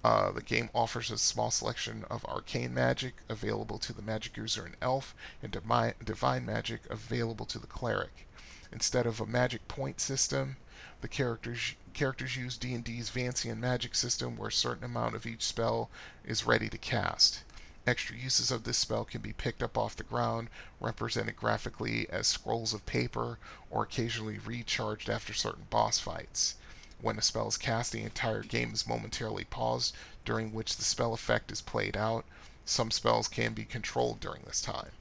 [0.03, 4.65] Uh, the game offers a small selection of arcane magic available to the magic user
[4.65, 8.27] and elf, and divine, divine magic available to the cleric.
[8.73, 10.57] Instead of a magic point system,
[11.01, 15.89] the characters characters use D&D's Vancian magic system where a certain amount of each spell
[16.23, 17.43] is ready to cast.
[17.87, 22.27] Extra uses of this spell can be picked up off the ground, represented graphically as
[22.27, 26.55] scrolls of paper, or occasionally recharged after certain boss fights.
[27.01, 31.13] When a spell is cast, the entire game is momentarily paused, during which the spell
[31.13, 32.25] effect is played out.
[32.65, 34.91] Some spells can be controlled during this time.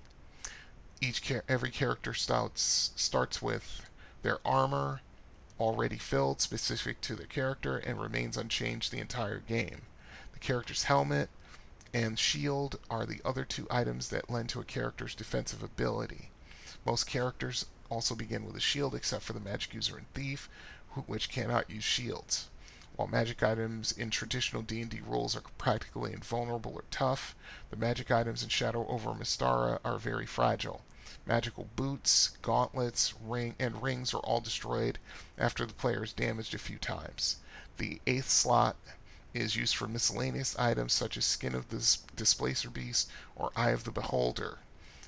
[1.01, 3.83] Each every character starts starts with
[4.23, 5.01] their armor
[5.61, 9.83] already filled, specific to their character, and remains unchanged the entire game.
[10.33, 11.31] The character's helmet
[11.93, 16.31] and shield are the other two items that lend to a character's defensive ability.
[16.85, 20.49] Most characters also begin with a shield except for the magic user and thief,
[21.07, 22.49] which cannot use shields.
[22.97, 27.35] While magic items in traditional D&D rules are practically invulnerable or tough,
[27.71, 30.85] the magic items in Shadow over Mystara are very fragile.
[31.29, 34.99] Magical boots, gauntlets, ring, and rings are all destroyed
[35.37, 37.37] after the player is damaged a few times.
[37.77, 38.77] The eighth slot
[39.35, 43.85] is used for miscellaneous items such as Skin of the Displacer Beast or Eye of
[43.85, 44.61] the Beholder.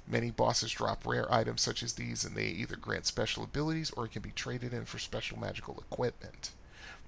[0.06, 4.06] Many bosses drop rare items such as these, and they either grant special abilities or
[4.06, 6.50] can be traded in for special magical equipment.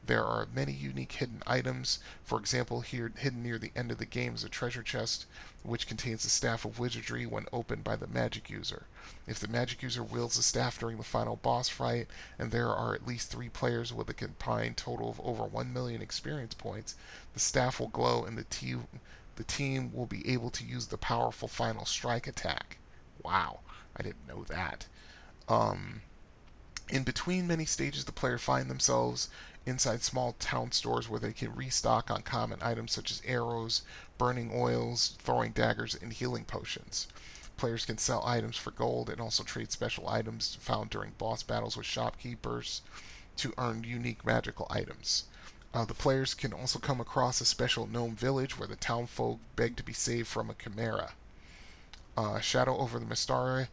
[0.05, 2.01] There are many unique hidden items.
[2.25, 5.27] For example, here hidden near the end of the game is a treasure chest
[5.63, 8.87] which contains the Staff of Wizardry when opened by the magic user.
[9.29, 12.95] If the magic user wields the staff during the final boss fight, and there are
[12.95, 16.97] at least three players with a combined total of over 1 million experience points,
[17.35, 18.89] the staff will glow and the team,
[19.37, 22.79] the team will be able to use the powerful final strike attack.
[23.23, 23.61] Wow,
[23.97, 24.87] I didn't know that.
[25.49, 26.03] Um,
[26.89, 29.31] in between many stages, the player find themselves
[29.67, 33.83] inside small town stores where they can restock on common items such as arrows,
[34.19, 37.07] burning oils, throwing daggers, and healing potions.
[37.57, 41.77] Players can sell items for gold and also trade special items found during boss battles
[41.77, 42.83] with shopkeepers
[43.37, 45.25] to earn unique magical items.
[45.75, 49.77] Uh, the players can also come across a special gnome village where the townfolk beg
[49.77, 51.15] to be saved from a chimera.
[52.17, 53.69] Uh, Shadow over the Mystara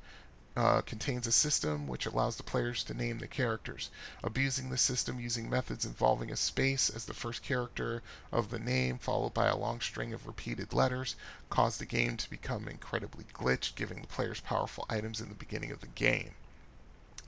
[0.59, 3.89] uh, contains a system which allows the players to name the characters.
[4.21, 8.97] Abusing the system using methods involving a space as the first character of the name,
[8.97, 11.15] followed by a long string of repeated letters,
[11.49, 15.71] caused the game to become incredibly glitched, giving the players powerful items in the beginning
[15.71, 16.31] of the game.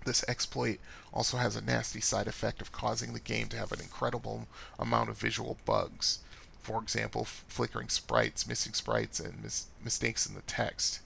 [0.03, 0.81] This exploit
[1.13, 5.09] also has a nasty side effect of causing the game to have an incredible amount
[5.09, 6.19] of visual bugs.
[6.61, 10.99] For example, flickering sprites, missing sprites, and mis- mistakes in the text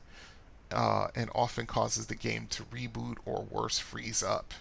[0.72, 4.54] uh, and often causes the game to reboot or worse, freeze up.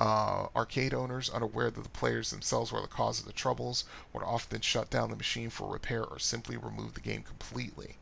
[0.00, 4.22] Uh, arcade owners, unaware that the players themselves were the cause of the troubles, would
[4.22, 7.96] often shut down the machine for repair or simply remove the game completely.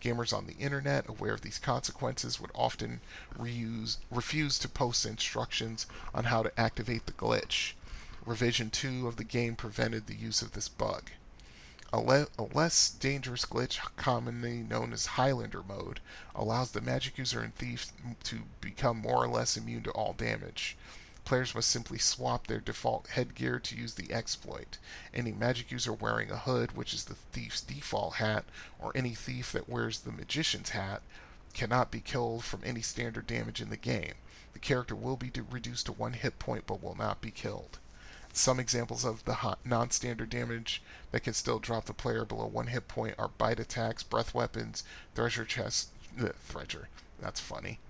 [0.00, 3.00] Gamers on the internet, aware of these consequences, would often
[3.36, 7.72] reuse, refuse to post instructions on how to activate the glitch.
[8.24, 11.10] Revision 2 of the game prevented the use of this bug.
[11.90, 16.00] A, le- a, less dangerous glitch, commonly known as Highlander mode,
[16.34, 17.92] allows the magic user and thief
[18.24, 20.76] to become more or less immune to all damage.
[21.24, 24.76] Players must simply swap their default headgear to use the exploit.
[25.14, 28.44] Any magic user wearing a hood, which is the thief's default hat,
[28.78, 31.00] or any thief that wears the magician's hat,
[31.54, 34.16] cannot be killed from any standard damage in the game.
[34.52, 37.78] The character will be reduced to one hit point but will not be killed.
[38.32, 42.86] Some examples of the non-standard damage that can still drop the player below one hit
[42.86, 46.88] point are bite attacks, breath weapons, treasure chests, the treasure.
[47.20, 47.80] That's funny.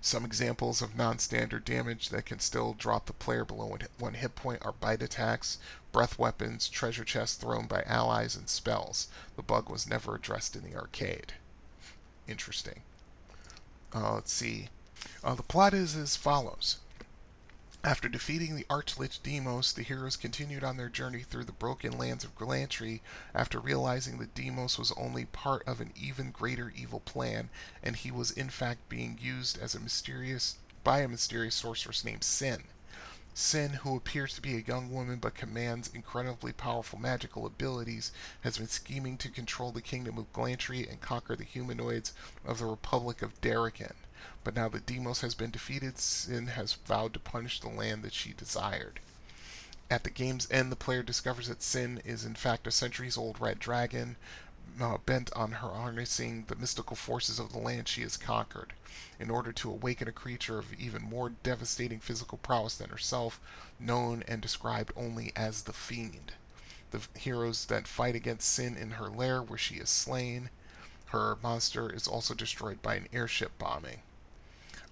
[0.00, 4.60] Some examples of non-standard damage that can still drop the player below one hit point
[4.64, 5.58] are bite attacks,
[5.92, 9.06] breath weapons, treasure chests thrown by allies, and spells.
[9.36, 11.34] The bug was never addressed in the arcade.
[12.26, 12.82] Interesting.
[13.94, 14.70] Uh, let's see.
[15.22, 16.78] Uh, the plot is as follows.
[17.84, 22.22] After defeating the Archlich Deimos, the heroes continued on their journey through the broken lands
[22.22, 23.00] of Glantri
[23.34, 27.50] after realizing that Deimos was only part of an even greater evil plan,
[27.82, 32.22] and he was in fact being used as a mysterious by a mysterious sorceress named
[32.22, 32.68] Sin.
[33.34, 38.58] Sin, who appears to be a young woman but commands incredibly powerful magical abilities, has
[38.58, 42.12] been scheming to control the kingdom of Glantri and conquer the humanoids
[42.44, 43.94] of the Republic of Darokin.
[44.44, 48.12] But now that Deimos has been defeated, Sin has vowed to punish the land that
[48.12, 48.98] she desired.
[49.88, 53.40] At the game's end, the player discovers that Sin is in fact a centuries old
[53.40, 54.16] red dragon,
[54.80, 58.72] uh, bent on her harnessing the mystical forces of the land she has conquered,
[59.20, 63.38] in order to awaken a creature of even more devastating physical prowess than herself,
[63.78, 66.32] known and described only as the Fiend.
[66.90, 70.50] The heroes that fight against Sin in her lair, where she is slain,
[71.10, 74.00] her monster is also destroyed by an airship bombing.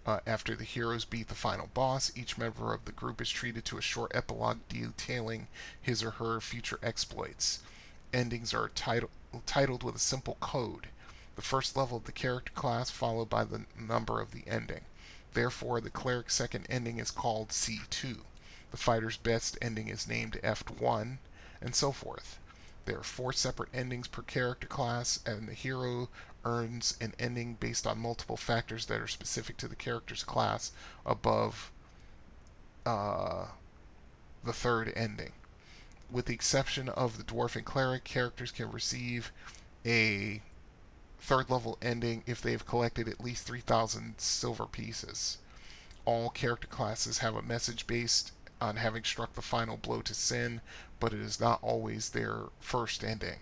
[0.07, 3.65] Uh, after the heroes beat the final boss, each member of the group is treated
[3.67, 5.47] to a short epilogue detailing
[5.81, 7.61] his or her future exploits.
[8.13, 9.11] Endings are titled,
[9.45, 10.89] titled with a simple code.
[11.37, 14.85] The first level of the character class followed by the number of the ending.
[15.33, 18.21] Therefore, the cleric's second ending is called C2.
[18.71, 21.19] The fighter's best ending is named F1,
[21.61, 22.39] and so forth.
[22.87, 26.09] There are four separate endings per character class, and the hero
[26.45, 30.73] earns an ending based on multiple factors that are specific to the character's class
[31.05, 31.71] above
[32.87, 33.47] uh,
[34.45, 35.33] the third ending.
[36.11, 39.33] With the exception of the dwarf and cleric, characters can receive
[39.85, 40.43] a
[41.21, 45.39] third level ending if they've collected at least 3,000 silver pieces.
[46.05, 50.61] All character classes have a message based on having struck the final blow to sin,
[50.99, 53.39] but it is not always their first ending.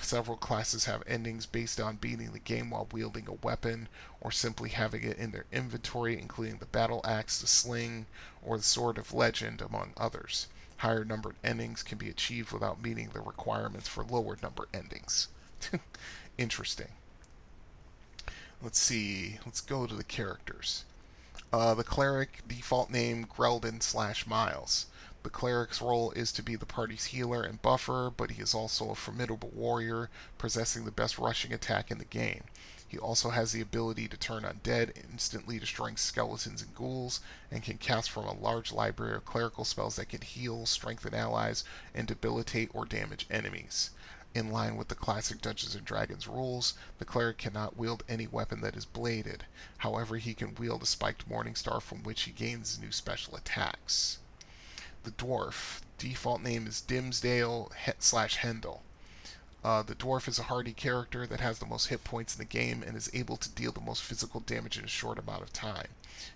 [0.00, 3.88] Several classes have endings based on beating the game while wielding a weapon
[4.20, 8.06] or simply having it in their inventory, including the battle axe, the sling,
[8.42, 10.46] or the sword of legend, among others.
[10.78, 15.26] Higher numbered endings can be achieved without meeting the requirements for lower number endings.
[16.38, 16.92] Interesting.
[18.62, 19.40] Let's see.
[19.44, 20.84] Let's go to the characters.
[21.52, 24.86] Uh, the cleric default name Greldon slash Miles.
[25.28, 28.88] The cleric's role is to be the party's healer and buffer, but he is also
[28.88, 30.08] a formidable warrior,
[30.38, 32.44] possessing the best rushing attack in the game.
[32.88, 37.20] He also has the ability to turn undead, instantly destroying skeletons and ghouls,
[37.50, 41.62] and can cast from a large library of clerical spells that can heal, strengthen allies,
[41.94, 43.90] and debilitate or damage enemies.
[44.34, 48.62] In line with the classic Dungeons and Dragons rules, the cleric cannot wield any weapon
[48.62, 49.44] that is bladed.
[49.76, 54.20] However, he can wield a spiked Morningstar from which he gains new special attacks.
[55.08, 58.82] The dwarf default name is Dimsdale slash Hendel.
[59.64, 62.44] Uh, the dwarf is a hardy character that has the most hit points in the
[62.44, 65.52] game and is able to deal the most physical damage in a short amount of
[65.54, 65.88] time.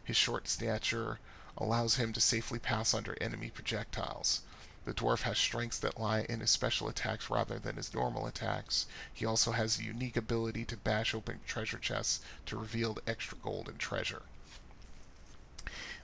[0.02, 1.20] His short stature
[1.58, 4.40] allows him to safely pass under enemy projectiles.
[4.86, 8.86] The dwarf has strengths that lie in his special attacks rather than his normal attacks.
[9.12, 13.68] He also has a unique ability to bash open treasure chests to reveal extra gold
[13.68, 14.22] and treasure.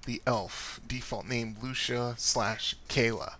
[0.09, 3.35] The elf, default name Lucia slash Kayla.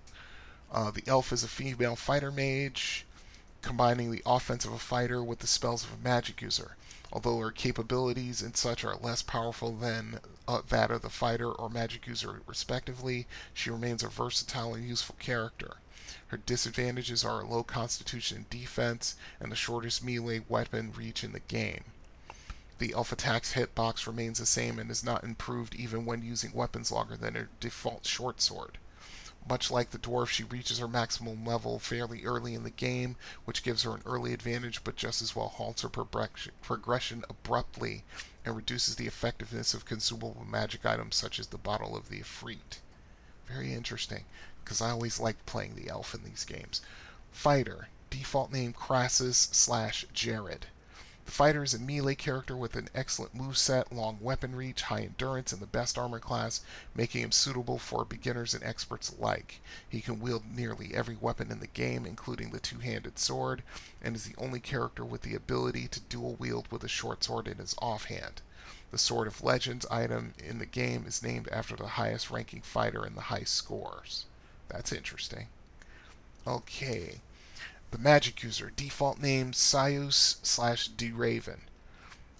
[0.71, 3.07] Uh, the elf is a female fighter mage,
[3.63, 6.77] combining the offense of a fighter with the spells of a magic user.
[7.11, 11.71] Although her capabilities and such are less powerful than uh, that of the fighter or
[11.71, 15.79] magic user respectively, she remains a versatile and useful character.
[16.27, 21.33] Her disadvantages are a low constitution and defense and the shortest melee weapon reach in
[21.33, 21.85] the game.
[22.79, 26.93] The elf attack's hitbox remains the same and is not improved even when using weapons
[26.93, 28.79] longer than her default short sword.
[29.49, 33.17] Much like the dwarf, she reaches her maximum level fairly early in the game,
[33.47, 38.05] which gives her an early advantage, but just as well halts her progression abruptly
[38.45, 42.79] and reduces the effectiveness of consumable magic items such as the Bottle of the Efreet.
[43.47, 44.25] Very interesting,
[44.63, 46.83] because I always like playing the elf in these games.
[47.33, 50.67] Fighter, default name Crassus slash Jared.
[51.29, 55.03] The fighter is a melee character with an excellent move set, long weapon reach, high
[55.03, 56.63] endurance, and the best armor class,
[56.95, 59.61] making him suitable for beginners and experts alike.
[59.87, 63.63] He can wield nearly every weapon in the game, including the two-handed sword,
[64.01, 67.47] and is the only character with the ability to dual wield with a short sword
[67.47, 68.41] in his offhand.
[68.91, 73.05] The Sword of Legends item in the game is named after the highest ranking fighter
[73.05, 74.25] in the high scores.
[74.71, 75.49] That's interesting.
[76.47, 77.21] Okay.
[77.91, 81.63] The magic user, default name Syous slash Raven.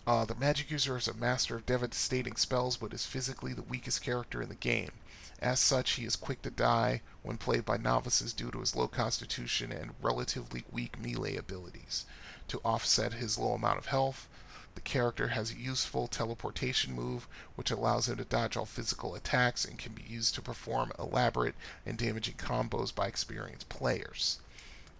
[0.07, 4.03] Uh, the magic user is a master of devastating spells, but is physically the weakest
[4.03, 4.93] character in the game.
[5.39, 8.89] As such, he is quick to die when played by novices due to his low
[8.89, 12.05] constitution and relatively weak melee abilities.
[12.49, 14.29] To offset his low amount of health,
[14.75, 17.27] the character has a useful teleportation move,
[17.57, 21.55] which allows him to dodge all physical attacks and can be used to perform elaborate
[21.87, 24.41] and damaging combos by experienced players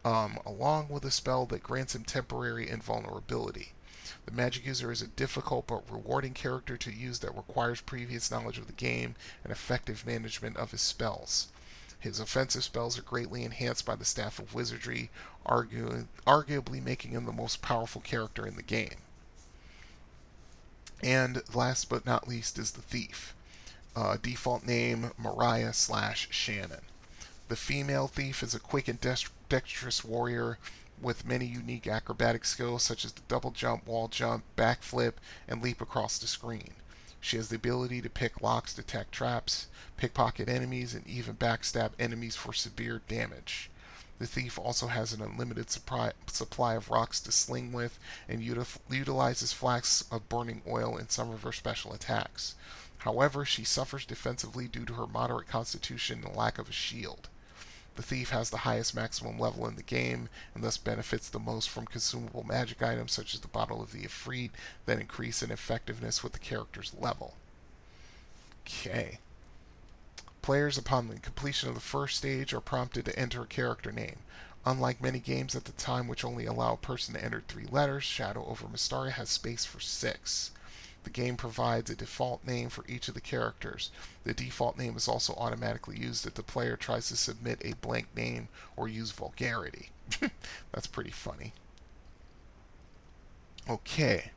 [0.09, 3.73] um, along with a spell that grants him temporary invulnerability.
[4.25, 8.57] The magic user is a difficult but rewarding character to use that requires previous knowledge
[8.57, 11.49] of the game and effective management of his spells.
[12.01, 15.11] His offensive spells are greatly enhanced by the Staff of Wizardry,
[15.45, 19.03] argu- arguably making him the most powerful character in the game.
[21.03, 23.35] And last but not least is the Thief.
[23.95, 26.87] Uh, default name Moriah slash Shannon.
[27.49, 30.59] The female thief is a quick and dexterous warrior
[31.01, 35.15] with many unique acrobatic skills such as the double jump, wall jump, backflip,
[35.49, 36.75] and leap across the screen.
[37.23, 42.37] She has the ability to pick locks, detect traps, pickpocket enemies, and even backstab enemies
[42.37, 43.71] for severe damage.
[44.19, 46.13] The thief also has an unlimited supply,
[46.75, 51.45] of rocks to sling with and util- utilizes flasks of burning oil in some of
[51.45, 52.57] her special attacks.
[52.99, 57.31] However, she suffers defensively due to her moderate constitution and lack of a shield.
[57.97, 61.69] The thief has the highest maximum level in the game and thus benefits the most
[61.69, 64.51] from consumable magic items such as the Bottle of the Efreet
[64.87, 67.35] that increase in effectiveness with the character's level.
[68.67, 69.19] Okay.
[70.43, 74.19] Players, upon the completion of the first stage, are prompted to enter a character name.
[74.65, 78.05] Unlike many games at the time which only allow a person to enter three letters,
[78.05, 80.51] Shadow over Mystara has space for six.
[81.05, 83.91] The game provides a default name for each of the characters.
[84.25, 88.09] The default name is also automatically used if the player tries to submit a blank
[88.17, 89.91] name or use vulgarity.
[90.73, 91.53] That's pretty funny.
[93.69, 94.33] Okay.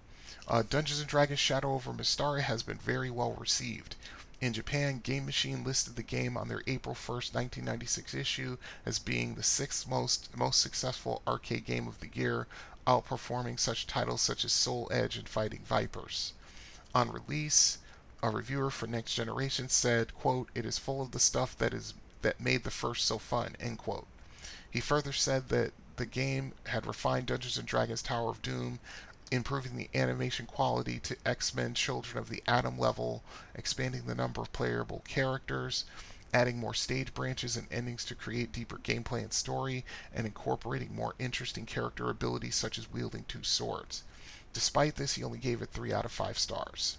[0.47, 3.95] Uh, Dungeons & Dragons Shadow over Mystara has been very well received.
[4.41, 9.35] In Japan, Game Machine listed the game on their April 1st, 1996 issue as being
[9.35, 12.47] the sixth most most successful arcade game of the year,
[12.87, 16.33] outperforming such titles such as Soul Edge and Fighting Vipers.
[16.93, 17.77] On release,
[18.21, 21.93] a reviewer for Next Generation said, quote, "It is full of the stuff that is
[22.21, 24.07] that made the first so fun." End quote.
[24.69, 28.79] He further said that the game had refined Dungeons and Dragons Tower of Doom,
[29.31, 33.23] improving the animation quality to X-Men Children of the Atom level,
[33.55, 35.85] expanding the number of playable characters,
[36.33, 41.15] adding more stage branches and endings to create deeper gameplay and story, and incorporating more
[41.19, 44.03] interesting character abilities such as wielding two swords.
[44.53, 46.97] Despite this, he only gave it 3 out of 5 stars.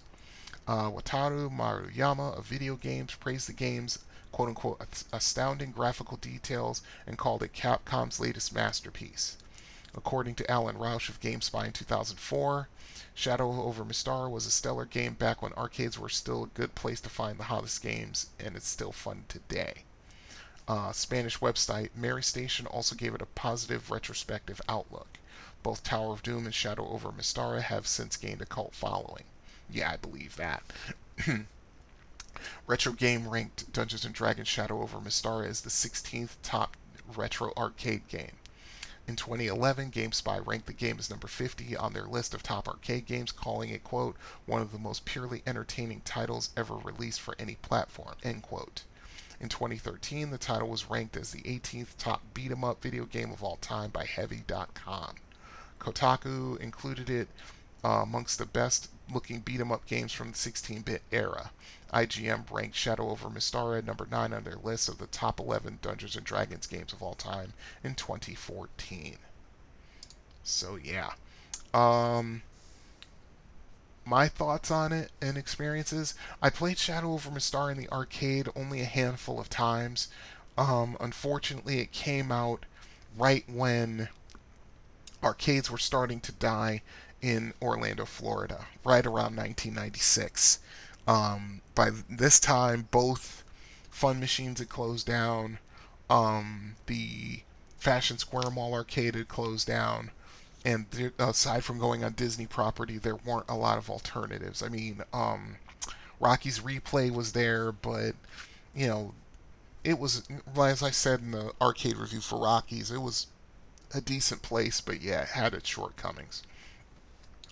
[0.67, 3.99] Uh, Wataru Maruyama of Video Games praised the game's
[4.31, 9.37] quote unquote astounding graphical details and called it Capcom's latest masterpiece.
[9.95, 12.67] According to Allen Rausch of GameSpy in 2004,
[13.13, 16.99] Shadow over Mystara was a stellar game back when arcades were still a good place
[17.01, 19.83] to find the hottest games, and it's still fun today.
[20.67, 25.12] Uh, Spanish website MeriStation also gave it a positive retrospective outlook.
[25.63, 29.23] Both Tower of Doom and Shadow over Mystara have since gained a cult following.
[29.69, 30.61] Yeah, I believe that.
[32.67, 36.75] Retro Game ranked Dungeons and Dragons Shadow over Mystara as the 16th top
[37.15, 38.37] retro arcade game.
[39.07, 43.05] In 2011, GameSpy ranked the game as number 50 on their list of top arcade
[43.05, 47.55] games, calling it, quote, one of the most purely entertaining titles ever released for any
[47.55, 48.83] platform, end quote.
[49.39, 53.31] In 2013, the title was ranked as the 18th top beat 'em up video game
[53.31, 55.15] of all time by Heavy.com.
[55.83, 57.27] Kotaku included it
[57.83, 61.51] uh, amongst the best looking beat 'em up games from the 16 bit era.
[61.93, 65.79] IGN ranked Shadow over Mystara at number 9 on their list of the top 11
[65.81, 67.53] Dungeons and Dragons games of all time
[67.83, 69.17] in 2014.
[70.43, 71.11] So, yeah.
[71.73, 72.43] Um,
[74.05, 76.13] my thoughts on it and experiences.
[76.41, 80.07] I played Shadow over Mystara in the arcade only a handful of times.
[80.57, 82.65] Um, unfortunately, it came out
[83.17, 84.09] right when
[85.23, 86.81] arcades were starting to die
[87.21, 90.59] in Orlando, Florida, right around 1996.
[91.07, 93.43] Um, by this time, both
[93.89, 95.59] fun machines had closed down.
[96.09, 97.41] Um, the
[97.77, 100.11] Fashion Square Mall arcade had closed down.
[100.65, 104.63] And aside from going on Disney property, there weren't a lot of alternatives.
[104.63, 105.57] I mean, um,
[106.19, 108.15] Rocky's Replay was there, but,
[108.73, 109.13] you know,
[109.83, 110.23] it was,
[110.57, 113.27] as I said in the arcade review for Rocky's, it was
[113.93, 116.43] a decent place, but yeah, it had its shortcomings.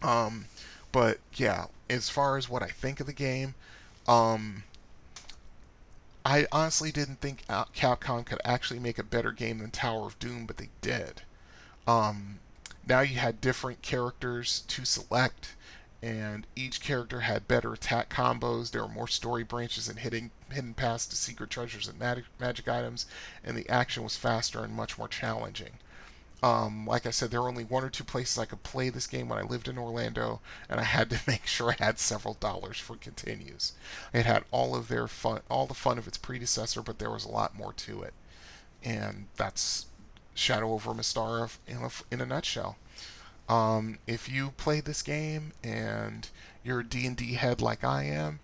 [0.01, 0.45] Um,
[0.91, 3.55] but yeah, as far as what I think of the game,
[4.07, 4.63] um,
[6.25, 10.45] I honestly didn't think Capcom could actually make a better game than Tower of Doom,
[10.45, 11.23] but they did.
[11.87, 12.39] Um,
[12.85, 15.55] now you had different characters to select,
[16.01, 18.71] and each character had better attack combos.
[18.71, 22.67] There were more story branches and hitting hidden paths to secret treasures and magic, magic
[22.67, 23.05] items,
[23.43, 25.79] and the action was faster and much more challenging.
[26.43, 29.05] Um, like I said, there were only one or two places I could play this
[29.05, 32.33] game when I lived in Orlando, and I had to make sure I had several
[32.33, 33.73] dollars for continues.
[34.13, 37.25] It had all of their fun, all the fun of its predecessor, but there was
[37.25, 38.13] a lot more to it,
[38.83, 39.85] and that's
[40.33, 42.77] Shadow over Mystara in a, in a nutshell.
[43.47, 46.29] Um, if you play this game and
[46.63, 48.39] you're a D&D head like I am,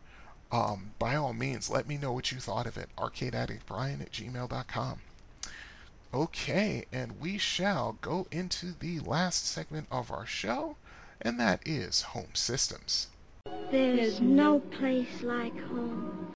[0.52, 2.90] um, by all means, let me know what you thought of it.
[2.98, 5.00] ArcadeAddictBrian at gmail.com.
[6.14, 10.78] Okay, and we shall go into the last segment of our show,
[11.22, 13.08] and that is home systems.
[13.72, 16.34] There's no place like home.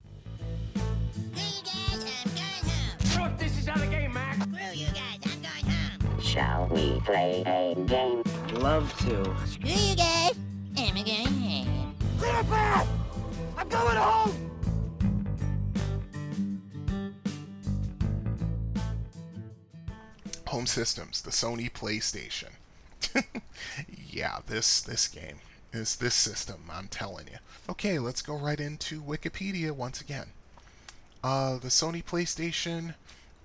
[1.34, 3.38] Hey guys, I'm going home.
[3.38, 4.36] this is not a game, Mac.
[4.36, 6.20] Screw you guys, I'm going home.
[6.20, 8.24] Shall we play a game?
[8.62, 9.24] Love to.
[9.48, 10.34] Screw you guys,
[10.78, 11.96] I'm going home.
[12.20, 12.88] Clear a path!
[13.58, 14.52] I'm going home!
[20.52, 22.50] Home systems, the Sony PlayStation.
[24.10, 25.38] yeah, this this game
[25.72, 26.70] is this system.
[26.70, 27.38] I'm telling you.
[27.70, 30.28] Okay, let's go right into Wikipedia once again.
[31.24, 32.96] Uh, the Sony PlayStation,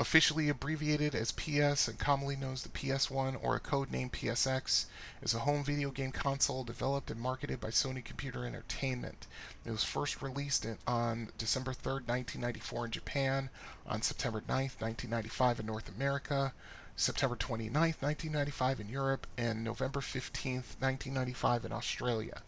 [0.00, 4.86] officially abbreviated as PS and commonly known as the PS1 or a code name PSX,
[5.22, 9.28] is a home video game console developed and marketed by Sony Computer Entertainment.
[9.64, 13.50] It was first released in, on December 3rd, 1994 in Japan,
[13.86, 16.52] on September 9th, 1995 in North America,
[16.98, 22.40] September 29, 1995 in Europe, and November 15, 1995 in Australia,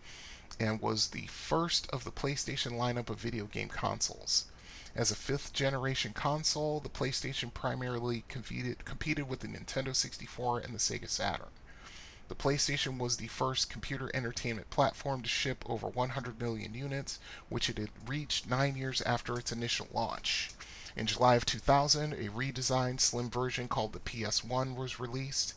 [0.59, 4.47] and was the first of the PlayStation lineup of video game consoles.
[4.95, 10.75] As a fifth generation console, the PlayStation primarily competed, competed with the Nintendo 64 and
[10.75, 11.51] the Sega Saturn.
[12.29, 17.19] The PlayStation was the first computer entertainment platform to ship over 100 million units,
[17.51, 20.53] which it had reached nine years after its initial launch.
[20.99, 25.55] In July of 2000, a redesigned slim version called the PS1 was released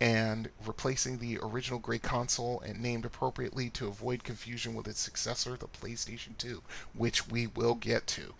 [0.00, 5.56] and replacing the original gray console and named appropriately to avoid confusion with its successor,
[5.56, 6.64] the PlayStation 2,
[6.94, 8.34] which we will get to.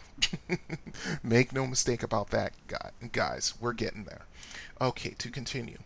[1.23, 2.55] Make no mistake about that,
[3.13, 3.55] guys.
[3.61, 4.23] We're getting there.
[4.81, 5.79] Okay, to continue.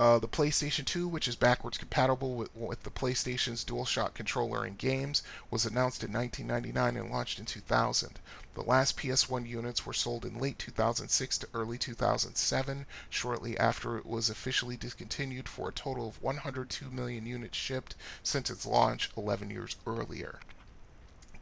[0.00, 4.78] Uh, the PlayStation 2, which is backwards compatible with, with the PlayStation's DualShock controller and
[4.78, 8.18] games, was announced in 1999 and launched in 2000.
[8.54, 14.06] The last PS1 units were sold in late 2006 to early 2007, shortly after it
[14.06, 19.50] was officially discontinued for a total of 102 million units shipped since its launch 11
[19.50, 20.40] years earlier.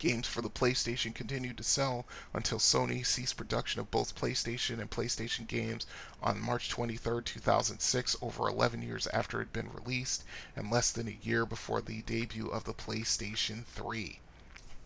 [0.01, 4.91] Games for the PlayStation continued to sell until Sony ceased production of both PlayStation and
[4.91, 5.87] PlayStation games
[6.23, 10.25] on March 23, 2006, over 11 years after it had been released,
[10.57, 14.21] and less than a year before the debut of the PlayStation 3.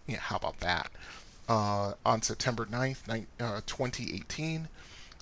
[0.08, 0.90] Yeah, how about that?
[1.48, 4.68] Uh, on September 9th, uh, 2018,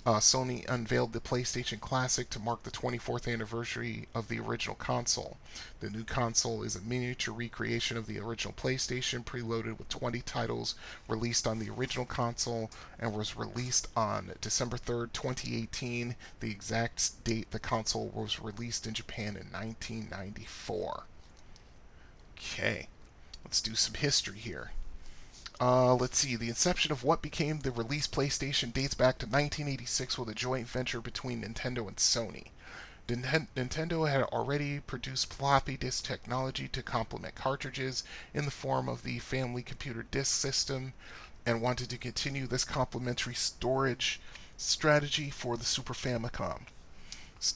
[0.05, 5.37] uh, Sony unveiled the PlayStation Classic to mark the 24th anniversary of the original console.
[5.79, 10.75] The new console is a miniature recreation of the original PlayStation, preloaded with 20 titles
[11.07, 17.53] released on the original console, and was released on December 3rd, 2018, the exact date
[17.53, 21.05] the console was released in Japan in 1994.
[22.37, 22.89] Okay,
[23.45, 24.73] let's do some history here.
[25.65, 26.35] Uh, let's see.
[26.35, 30.67] The inception of what became the release PlayStation dates back to 1986 with a joint
[30.67, 32.49] venture between Nintendo and Sony.
[33.07, 38.03] Nintendo had already produced floppy disk technology to complement cartridges
[38.35, 40.95] in the form of the Family Computer Disk System
[41.47, 44.21] and wanted to continue this complementary storage
[44.57, 46.63] strategy for the Super Famicom.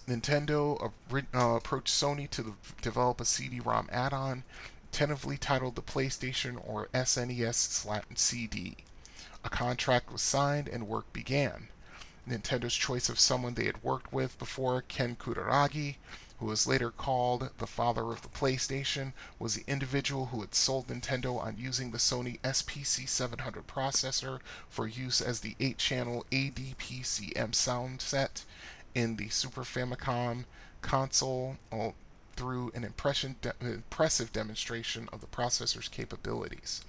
[0.07, 4.45] Nintendo uh, approached Sony to develop a CD-ROM add-on
[4.93, 8.77] tentatively titled the PlayStation or SNES CD.
[9.45, 11.69] A contract was signed and work began.
[12.29, 15.97] Nintendo's choice of someone they had worked with before, Ken Kutaragi,
[16.39, 20.89] who was later called the father of the PlayStation, was the individual who had sold
[20.89, 27.55] Nintendo on using the Sony SPC 700 processor for use as the 8 channel ADPCM
[27.55, 28.45] sound set
[28.95, 30.45] in the Super Famicom
[30.83, 31.57] console,
[32.37, 36.85] through an de- impressive demonstration of the processor's capabilities.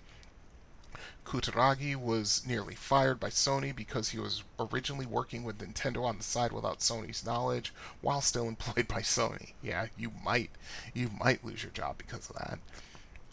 [1.28, 6.24] Kutaragi was nearly fired by Sony because he was originally working with Nintendo on the
[6.24, 9.52] side without Sony's knowledge while still employed by Sony.
[9.62, 10.52] Yeah, you might
[10.94, 12.60] you might lose your job because of that.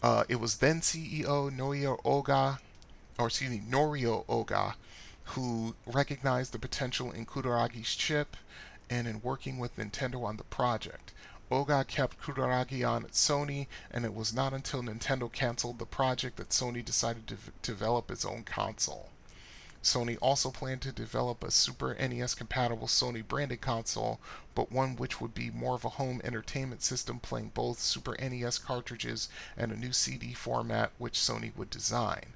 [0.03, 2.59] Uh, it was then CEO Norio Ohga,
[3.17, 4.75] or excuse me, Norio Ohga,
[5.33, 8.35] who recognized the potential in Kutaragi's chip
[8.89, 11.13] and in working with Nintendo on the project.
[11.51, 16.37] Ohga kept Kutaragi on at Sony, and it was not until Nintendo canceled the project
[16.37, 19.11] that Sony decided to v- develop its own console.
[19.83, 24.19] Sony also planned to develop a Super NES compatible Sony branded console,
[24.55, 28.57] but one which would be more of a home entertainment system playing both Super NES
[28.57, 32.33] cartridges and a new CD format which Sony would design.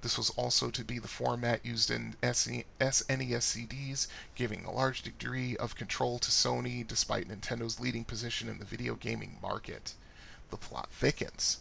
[0.00, 5.56] This was also to be the format used in SNES CDs, giving a large degree
[5.56, 9.94] of control to Sony despite Nintendo's leading position in the video gaming market.
[10.50, 11.58] The plot thickens.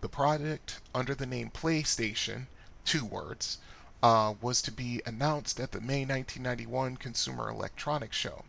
[0.00, 2.46] The product, under the name PlayStation,
[2.84, 3.58] two words,
[4.00, 8.44] uh, was to be announced at the May 1991 Consumer Electronics Show.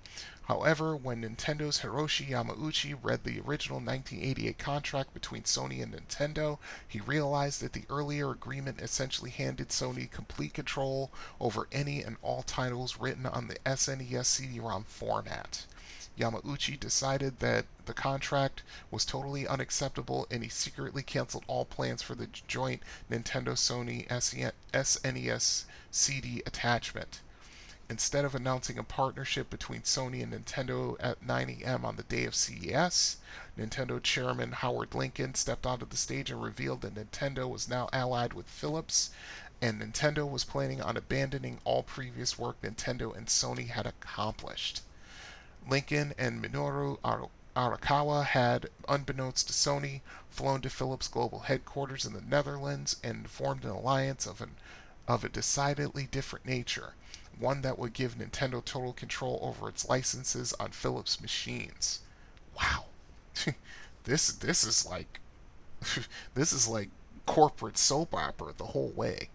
[0.48, 7.02] However, when Nintendo's Hiroshi Yamauchi read the original 1988 contract between Sony and Nintendo, he
[7.02, 12.96] realized that the earlier agreement essentially handed Sony complete control over any and all titles
[12.96, 15.66] written on the SNES CD-ROM format.
[16.18, 22.16] Yamauchi decided that the contract was totally unacceptable and he secretly canceled all plans for
[22.16, 22.82] the joint
[23.12, 27.20] Nintendo Sony SNES CD attachment.
[27.90, 31.86] Instead of announcing a partnership between Sony and Nintendo at 9 a.m.
[31.86, 33.16] on the day of CES,
[33.58, 38.34] Nintendo chairman Howard Lincoln stepped onto the stage and revealed that Nintendo was now allied
[38.34, 39.12] with Philips,
[39.62, 44.82] and Nintendo was planning on abandoning all previous work Nintendo and Sony had accomplished.
[45.66, 47.00] Lincoln and Minoru
[47.56, 53.64] Arakawa had, unbeknownst to Sony, flown to Philips' global headquarters in the Netherlands and formed
[53.64, 54.58] an alliance of, an,
[55.08, 56.96] of a decidedly different nature
[57.40, 62.02] one that would give Nintendo total control over its licenses on Philips machines.
[62.60, 62.86] Wow.
[64.04, 65.20] this this is like
[66.34, 66.90] this is like
[67.26, 69.30] corporate soap opera the whole way.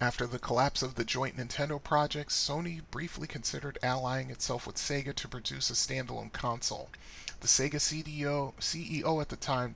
[0.00, 5.14] After the collapse of the joint Nintendo project, Sony briefly considered allying itself with Sega
[5.14, 6.90] to produce a standalone console.
[7.40, 9.74] The Sega CDO, CEO at the time,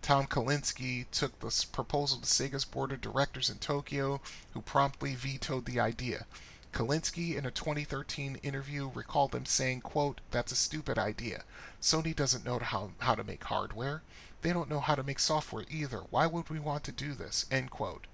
[0.00, 4.20] Tom Kalinske, took this proposal to Sega's board of directors in Tokyo,
[4.52, 6.26] who promptly vetoed the idea.
[6.72, 11.44] Kalinske, in a 2013 interview, recalled them saying, quote, That's a stupid idea.
[11.80, 14.02] Sony doesn't know how, how to make hardware.
[14.42, 16.00] They don't know how to make software either.
[16.10, 17.46] Why would we want to do this?
[17.50, 18.06] End quote.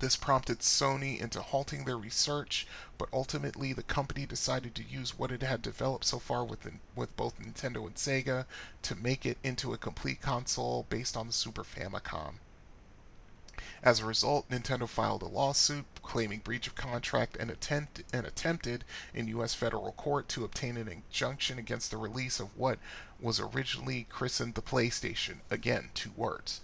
[0.00, 2.68] This prompted Sony into halting their research,
[2.98, 7.16] but ultimately the company decided to use what it had developed so far with, with
[7.16, 8.46] both Nintendo and Sega
[8.82, 12.34] to make it into a complete console based on the Super Famicom.
[13.82, 18.84] As a result, Nintendo filed a lawsuit claiming breach of contract and, attempt, and attempted
[19.14, 19.54] in U.S.
[19.54, 22.80] federal court to obtain an injunction against the release of what
[23.20, 25.36] was originally christened the PlayStation.
[25.48, 26.60] Again, two words.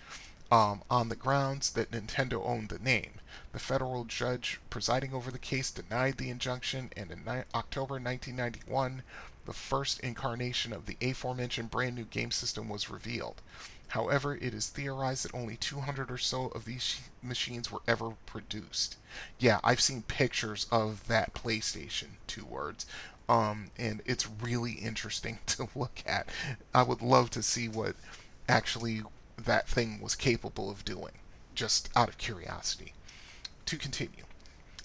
[0.51, 3.21] Um, on the grounds that Nintendo owned the name.
[3.53, 9.03] The federal judge presiding over the case denied the injunction, and in ni- October 1991,
[9.47, 13.41] the first incarnation of the aforementioned brand new game system was revealed.
[13.89, 18.97] However, it is theorized that only 200 or so of these machines were ever produced.
[19.39, 22.87] Yeah, I've seen pictures of that PlayStation, two words,
[23.29, 26.29] um, and it's really interesting to look at.
[26.75, 27.97] I would love to see what
[28.49, 29.03] actually
[29.39, 31.19] that thing was capable of doing,
[31.55, 32.95] just out of curiosity.
[33.67, 34.25] To continue.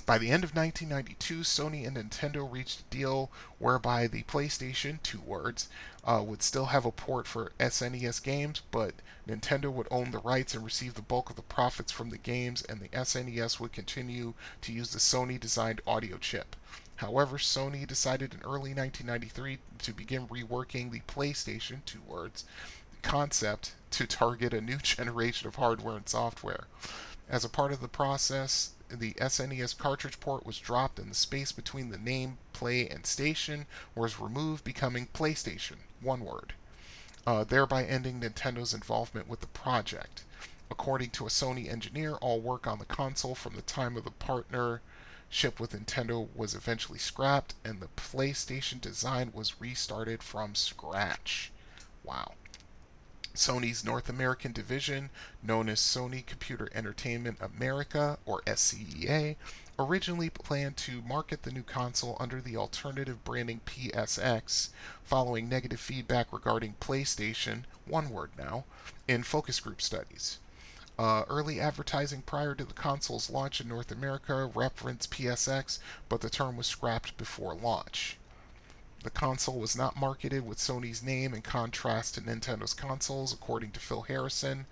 [0.06, 3.30] By the end of 1992, Sony and Nintendo reached a deal
[3.60, 5.70] whereby the PlayStation, two words,
[6.06, 8.95] uh, would still have a port for SNES games, but
[9.28, 12.62] Nintendo would own the rights and receive the bulk of the profits from the games,
[12.64, 16.56] and the SNES would continue to use the Sony designed audio chip.
[16.95, 22.43] However, Sony decided in early 1993 to begin reworking the PlayStation, two words,
[23.02, 26.68] concept to target a new generation of hardware and software.
[27.30, 31.52] As a part of the process, the SNES cartridge port was dropped and the space
[31.52, 36.54] between the name Play and Station was removed, becoming PlayStation, one word,
[37.26, 40.24] uh, thereby ending Nintendo's involvement with the project.
[40.72, 44.12] According to a Sony engineer, all work on the console from the time of the
[44.12, 51.52] partnership with Nintendo was eventually scrapped, and the PlayStation design was restarted from scratch.
[52.04, 52.34] Wow.
[53.36, 55.09] Sony's North American division,
[55.41, 59.36] known as Sony Computer Entertainment America, or SCEA,
[59.80, 64.69] originally planned to market the new console under the alternative branding PSX,
[65.03, 68.65] following negative feedback regarding PlayStation, one word now,
[69.07, 70.39] in focus group studies.
[70.99, 76.30] Uh, early advertising prior to the console's launch in North America referenced PSX, but the
[76.30, 78.17] term was scrapped before launch.
[79.02, 83.80] The console was not marketed with Sony's name in contrast to Nintendo's consoles, according to
[83.80, 84.66] Phil Harrison.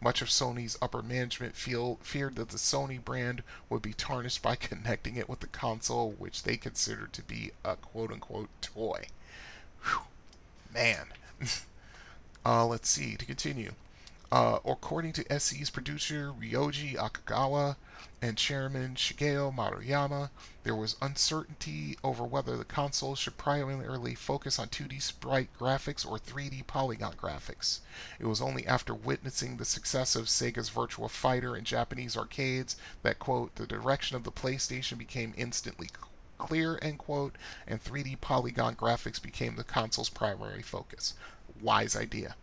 [0.00, 4.56] Much of Sony's upper management feel, feared that the Sony brand would be tarnished by
[4.70, 9.08] connecting it with the console, which they considered to be a quote unquote toy.
[9.82, 10.00] Whew.
[10.72, 11.08] Man.
[12.46, 13.74] uh, let's see, to continue.
[14.34, 17.76] Uh, according to SC's producer Ryoji Akagawa
[18.20, 20.30] and chairman Shigeo Maruyama,
[20.64, 26.18] there was uncertainty over whether the console should primarily focus on 2D sprite graphics or
[26.18, 27.78] 3D polygon graphics.
[28.18, 33.20] It was only after witnessing the success of Sega's Virtua Fighter in Japanese arcades that,
[33.20, 35.90] quote, the direction of the PlayStation became instantly
[36.38, 37.36] clear, end quote,
[37.68, 41.14] and 3D polygon graphics became the console's primary focus.
[41.62, 42.34] Wise idea.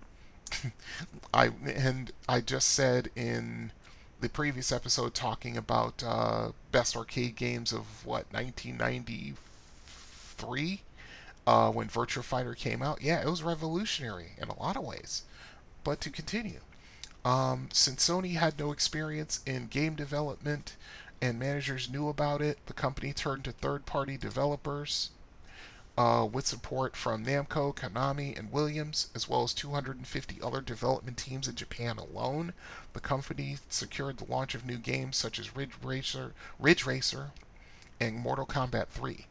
[1.34, 3.72] I and I just said in
[4.20, 10.82] the previous episode talking about uh, best arcade games of what 1993
[11.48, 13.02] uh, when Virtua Fighter came out.
[13.02, 15.24] Yeah, it was revolutionary in a lot of ways.
[15.84, 16.60] But to continue,
[17.26, 20.76] um, since Sony had no experience in game development
[21.22, 25.10] and managers knew about it, the company turned to third-party developers
[25.98, 31.48] uh, with support from Namco, Konami, and Williams, as well as 250 other development teams
[31.48, 32.54] in Japan alone.
[32.94, 37.32] The company secured the launch of new games such as Ridge Racer, Ridge Racer
[38.00, 39.28] and Mortal Kombat 3.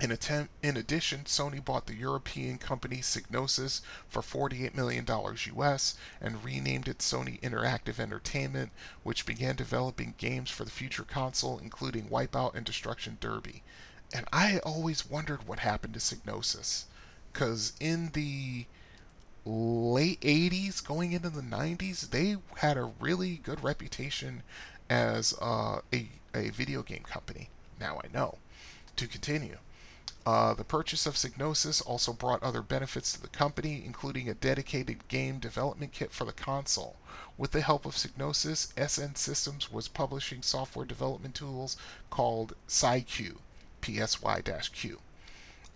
[0.00, 6.42] In, attempt, in addition, Sony bought the European company Psygnosis for $48 million US and
[6.44, 8.72] renamed it Sony Interactive Entertainment,
[9.02, 13.62] which began developing games for the future console, including Wipeout and Destruction Derby.
[14.12, 16.84] And I always wondered what happened to Psygnosis.
[17.32, 18.66] Because in the
[19.44, 24.42] late 80s, going into the 90s, they had a really good reputation
[24.88, 27.50] as uh, a, a video game company.
[27.78, 28.38] Now I know.
[28.96, 29.58] To continue.
[30.26, 35.08] Uh, the purchase of Psygnosis also brought other benefits to the company, including a dedicated
[35.08, 36.96] game development kit for the console.
[37.38, 41.78] With the help of Psygnosis, SN Systems was publishing software development tools
[42.10, 43.38] called PsyQ,
[43.82, 45.00] PSY-Q.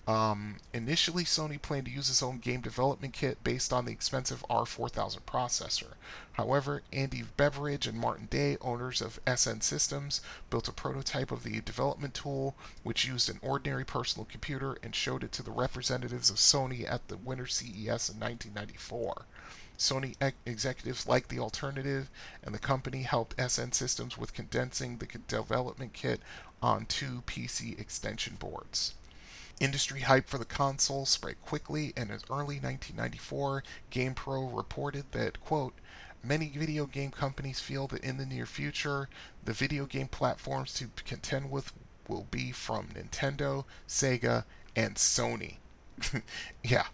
[0.06, 4.44] Um, initially, Sony planned to use its own game development kit based on the expensive
[4.50, 5.94] R4000 processor.
[6.32, 11.62] However, Andy Beveridge and Martin Day, owners of SN Systems, built a prototype of the
[11.62, 16.36] development tool, which used an ordinary personal computer, and showed it to the representatives of
[16.36, 19.24] Sony at the Winter CES in 1994.
[19.78, 22.10] Sony ex- executives liked the alternative,
[22.42, 26.20] and the company helped SN Systems with condensing the development kit
[26.62, 28.94] on two PC extension boards.
[29.60, 35.74] Industry hype for the console spread quickly, and in early 1994, GamePro reported that, quote,
[36.22, 39.10] Many video game companies feel that in the near future,
[39.44, 41.72] the video game platforms to contend with
[42.08, 44.44] will be from Nintendo, Sega,
[44.74, 45.58] and Sony.
[46.62, 46.86] yeah,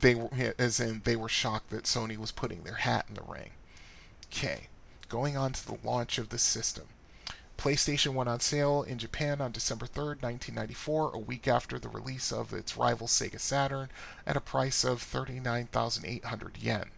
[0.00, 3.22] they were, as in they were shocked that Sony was putting their hat in the
[3.22, 3.50] ring.
[4.26, 4.68] Okay,
[5.08, 6.88] going on to the launch of the system.
[7.58, 12.30] PlayStation went on sale in Japan on December 3rd, 1994, a week after the release
[12.30, 13.90] of its rival Sega Saturn,
[14.24, 16.92] at a price of 39,800 yen.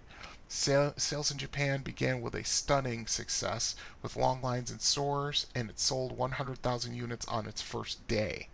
[0.49, 5.81] Sales in Japan began with a stunning success, with long lines in stores, and it
[5.81, 8.51] sold 100,000 units on its first day,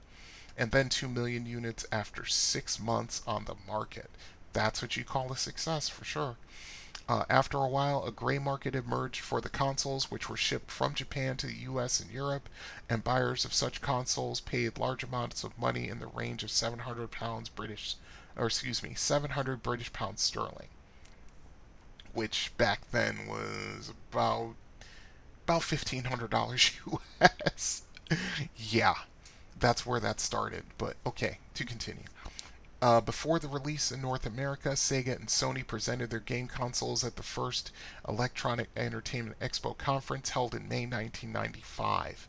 [0.57, 4.11] and then 2 million units after six months on the market.
[4.53, 6.37] That's what you call a success for sure.
[7.09, 10.93] Uh, after a while, a gray market emerged for the consoles, which were shipped from
[10.93, 12.49] Japan to the US and Europe,
[12.89, 17.13] and buyers of such consoles paid large amounts of money in the range of 700
[17.13, 17.97] pounds British,
[18.35, 20.69] or excuse me, 700 British pounds sterling,
[22.13, 24.57] which back then was about
[25.45, 27.83] about $1,500 US.
[28.57, 28.95] yeah,
[29.61, 30.65] that's where that started.
[30.77, 32.03] But okay, to continue.
[32.83, 37.17] Uh, before the release in North America, Sega and Sony presented their game consoles at
[37.17, 37.73] the first
[38.07, 42.29] Electronic Entertainment Expo conference held in May 1995.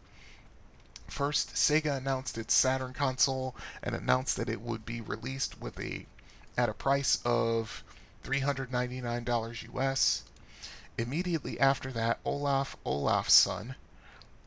[1.09, 6.05] First, Sega announced its Saturn console and announced that it would be released with a
[6.57, 7.83] at a price of
[8.23, 10.23] $399 US.
[10.97, 13.75] Immediately after that, Olaf Olafsson,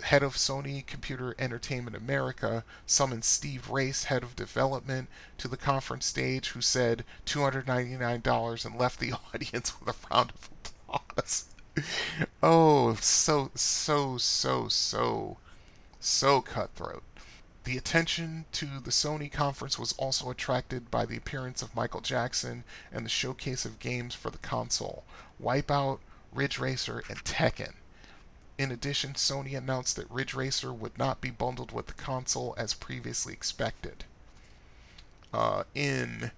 [0.03, 6.07] head of Sony Computer Entertainment America, summoned Steve Race, head of development, to the conference
[6.07, 10.51] stage, who said $299 and left the audience with a round of
[10.89, 11.47] applause.
[12.43, 15.39] oh, so, so, so, so,
[16.01, 17.03] so cutthroat.
[17.65, 22.65] The attention to the Sony conference was also attracted by the appearance of Michael Jackson
[22.91, 25.05] and the showcase of games for the console
[25.41, 26.01] Wipeout,
[26.33, 27.75] Ridge Racer, and Tekken.
[28.61, 32.75] In addition, Sony announced that Ridge Racer would not be bundled with the console as
[32.75, 34.05] previously expected.
[35.33, 36.31] Uh, in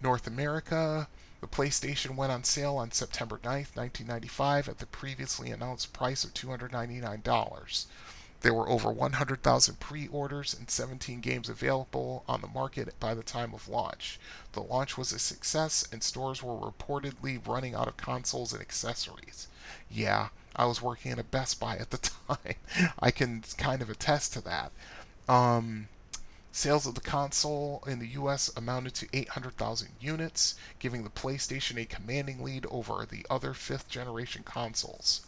[0.00, 1.06] North America,
[1.40, 6.34] the PlayStation went on sale on September 9th, 1995, at the previously announced price of
[6.34, 7.86] $299.
[8.40, 13.22] There were over 100,000 pre orders and 17 games available on the market by the
[13.22, 14.18] time of launch.
[14.54, 19.46] The launch was a success, and stores were reportedly running out of consoles and accessories.
[19.88, 21.98] Yeah, I was working at a Best Buy at the
[22.28, 22.56] time.
[22.98, 24.72] I can kind of attest to that.
[25.28, 25.88] Um,
[26.52, 31.84] sales of the console in the US amounted to 800,000 units, giving the PlayStation a
[31.84, 35.20] commanding lead over the other fifth generation consoles,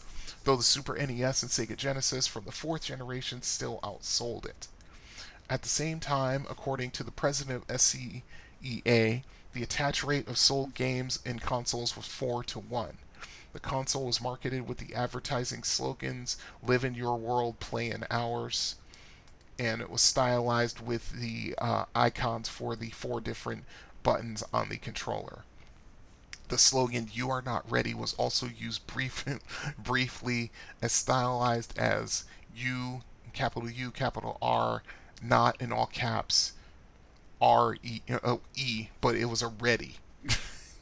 [0.44, 4.66] though the Super NES and Sega Genesis from the fourth generation still outsold it.
[5.48, 8.22] At the same time, according to the president of SCEA,
[9.52, 12.98] the attach rate of sold games in consoles was 4 to 1.
[13.52, 18.76] The console was marketed with the advertising slogans Live in Your World, Play in Ours.
[19.58, 23.64] And it was stylized with the uh, icons for the four different
[24.02, 25.44] buttons on the controller.
[26.48, 29.24] The slogan "You are not ready" was also used brief,
[29.78, 30.50] briefly
[30.80, 32.24] as stylized as
[32.54, 33.02] You,
[33.34, 34.82] capital U capital R,
[35.20, 36.54] not in all caps
[37.38, 39.98] R E oh, E, but it was a ready.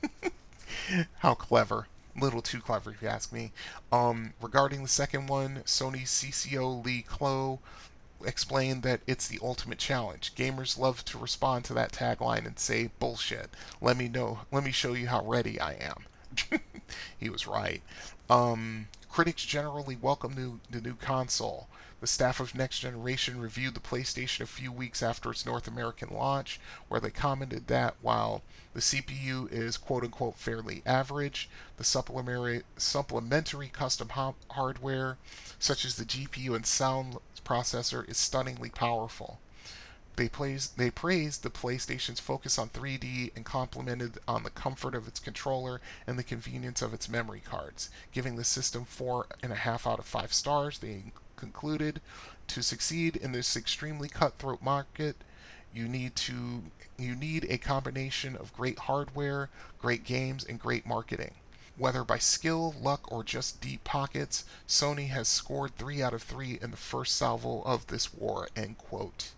[1.19, 3.53] How clever little too clever if you ask me.
[3.93, 7.59] Um, regarding the second one, Sony's CCO Lee Clow
[8.25, 10.35] explained that it's the ultimate challenge.
[10.35, 13.51] Gamers love to respond to that tagline and say bullshit.
[13.81, 14.41] Let me know.
[14.53, 16.05] Let me show you how ready I am.
[17.19, 17.83] he was right.
[18.29, 21.69] Um, critics generally welcome the, the new console.
[22.01, 26.09] The staff of Next Generation reviewed the PlayStation a few weeks after its North American
[26.09, 28.43] launch, where they commented that while
[28.73, 35.19] the CPU is quote unquote fairly average, the supplementary, supplementary custom ha- hardware,
[35.59, 39.39] such as the GPU and sound processor, is stunningly powerful.
[40.17, 45.07] They praised, they praised the PlayStation's focus on 3D and complimented on the comfort of
[45.07, 49.57] its controller and the convenience of its memory cards, giving the system four and a
[49.57, 50.79] half out of five stars.
[50.79, 52.01] They concluded,
[52.47, 55.17] to succeed in this extremely cutthroat market,
[55.73, 56.65] you need to
[56.99, 61.35] you need a combination of great hardware, great games, and great marketing.
[61.77, 66.59] Whether by skill, luck, or just deep pockets, Sony has scored 3 out of 3
[66.61, 68.49] in the first salvo of this war.
[68.55, 69.31] End quote.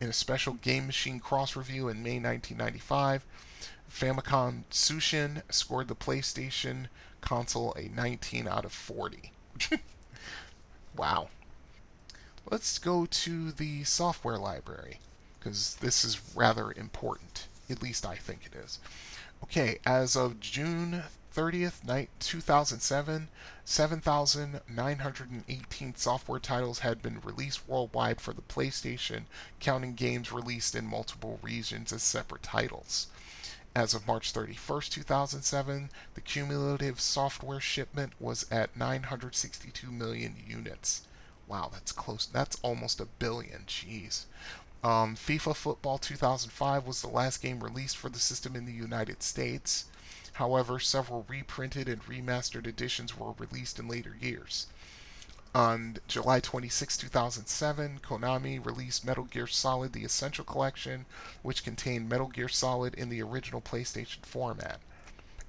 [0.00, 3.26] In a special Game Machine cross review in May 1995,
[3.90, 6.86] Famicom Tsushin scored the PlayStation
[7.20, 9.32] console a 19 out of 40.
[10.96, 11.28] wow.
[12.50, 14.98] Let's go to the software library
[15.38, 17.48] because this is rather important.
[17.70, 18.78] At least I think it is.
[19.42, 23.28] Okay, as of June 30th, night 2007,
[23.64, 29.24] 7,918 software titles had been released worldwide for the PlayStation,
[29.58, 33.08] counting games released in multiple regions as separate titles.
[33.76, 41.02] As of March 31st, 2007, the cumulative software shipment was at 962 million units.
[41.48, 42.24] Wow, that's close.
[42.24, 43.64] That's almost a billion.
[43.66, 44.26] Jeez.
[44.84, 49.24] Um, FIFA Football 2005 was the last game released for the system in the United
[49.24, 49.86] States.
[50.34, 54.66] However, several reprinted and remastered editions were released in later years.
[55.56, 61.06] On July 26, 2007, Konami released Metal Gear Solid The Essential Collection,
[61.42, 64.80] which contained Metal Gear Solid in the original PlayStation format.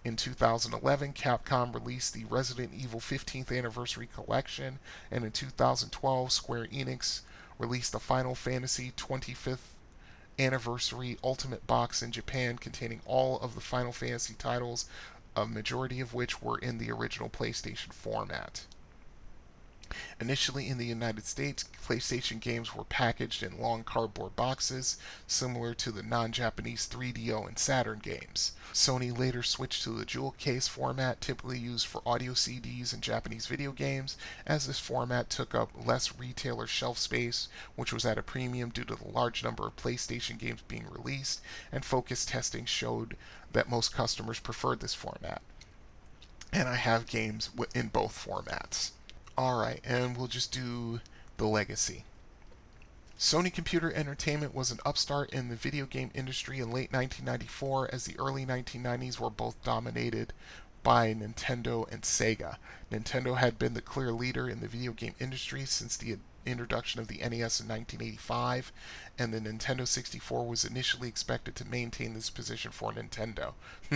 [0.03, 4.77] In 2011, Capcom released the Resident Evil 15th Anniversary Collection,
[5.09, 7.21] and in 2012, Square Enix
[7.57, 9.73] released the Final Fantasy 25th
[10.37, 14.85] Anniversary Ultimate Box in Japan containing all of the Final Fantasy titles,
[15.35, 18.67] a majority of which were in the original PlayStation format.
[20.19, 25.91] Initially in the United States, PlayStation games were packaged in long cardboard boxes, similar to
[25.91, 28.53] the non Japanese 3DO and Saturn games.
[28.73, 33.45] Sony later switched to the jewel case format typically used for audio CDs and Japanese
[33.45, 38.23] video games, as this format took up less retailer shelf space, which was at a
[38.23, 41.41] premium due to the large number of PlayStation games being released,
[41.71, 43.15] and focus testing showed
[43.53, 45.41] that most customers preferred this format.
[46.51, 48.91] And I have games in both formats.
[49.37, 51.01] Alright, and we'll just do
[51.35, 52.05] the legacy.
[53.19, 58.05] Sony Computer Entertainment was an upstart in the video game industry in late 1994 as
[58.05, 60.31] the early 1990s were both dominated
[60.83, 62.57] by Nintendo and Sega.
[62.91, 66.17] Nintendo had been the clear leader in the video game industry since the
[66.51, 68.71] introduction of the NES in 1985,
[69.17, 73.53] and the Nintendo 64 was initially expected to maintain this position for Nintendo.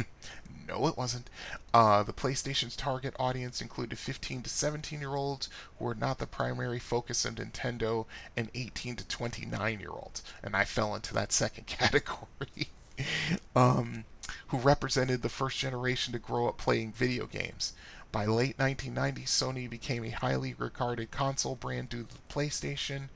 [0.68, 1.30] no, it wasn't.
[1.74, 6.28] Uh, the PlayStation's target audience included 15 to 17 year olds who were not the
[6.28, 11.32] primary focus of Nintendo, and 18 to 29 year olds, and I fell into that
[11.32, 12.70] second category.
[13.56, 14.06] um,
[14.48, 17.74] who represented the first generation to grow up playing video games.
[18.12, 23.10] By late 1990, Sony became a highly regarded console brand due to the PlayStation,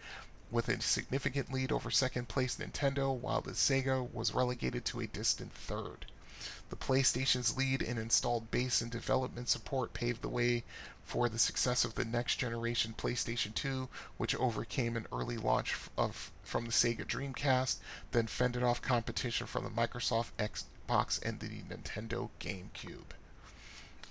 [0.51, 5.07] with a significant lead over second place Nintendo, while the Sega was relegated to a
[5.07, 6.05] distant third.
[6.69, 10.63] The PlayStation's lead in installed base and development support paved the way
[11.03, 16.31] for the success of the next generation PlayStation 2, which overcame an early launch of
[16.43, 17.77] from the Sega Dreamcast,
[18.11, 23.13] then fended off competition from the Microsoft Xbox and the Nintendo GameCube.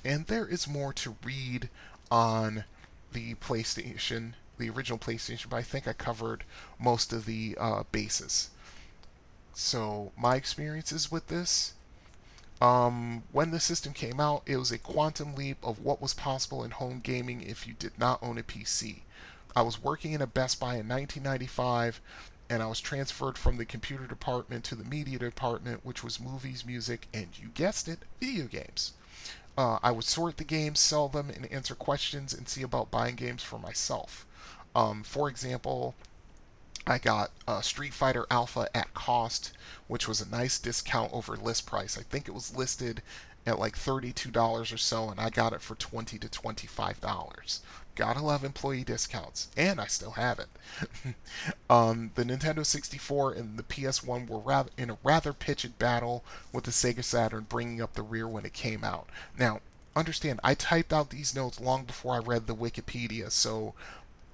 [0.04, 1.68] And there is more to read
[2.10, 2.64] on
[3.12, 6.44] the PlayStation, the original PlayStation, but I think I covered
[6.78, 8.50] most of the uh, bases.
[9.54, 11.74] So, my experiences with this
[12.62, 16.62] um, when the system came out, it was a quantum leap of what was possible
[16.62, 19.00] in home gaming if you did not own a PC.
[19.56, 22.00] I was working in a Best Buy in 1995,
[22.48, 26.64] and I was transferred from the computer department to the media department, which was movies,
[26.64, 28.92] music, and you guessed it, video games.
[29.56, 33.16] Uh, I would sort the games, sell them, and answer questions and see about buying
[33.16, 34.26] games for myself.
[34.74, 35.94] Um, for example,
[36.86, 39.52] I got uh, Street Fighter Alpha at cost,
[39.88, 41.98] which was a nice discount over list price.
[41.98, 43.02] I think it was listed
[43.46, 47.60] at like $32 or so, and I got it for 20 to $25.
[47.94, 50.48] Gotta love employee discounts, and I still have it.
[51.70, 56.64] um, the Nintendo 64 and the PS1 were rather, in a rather pitched battle with
[56.64, 59.08] the Sega Saturn bringing up the rear when it came out.
[59.38, 59.60] Now,
[59.94, 63.74] understand, I typed out these notes long before I read the Wikipedia, so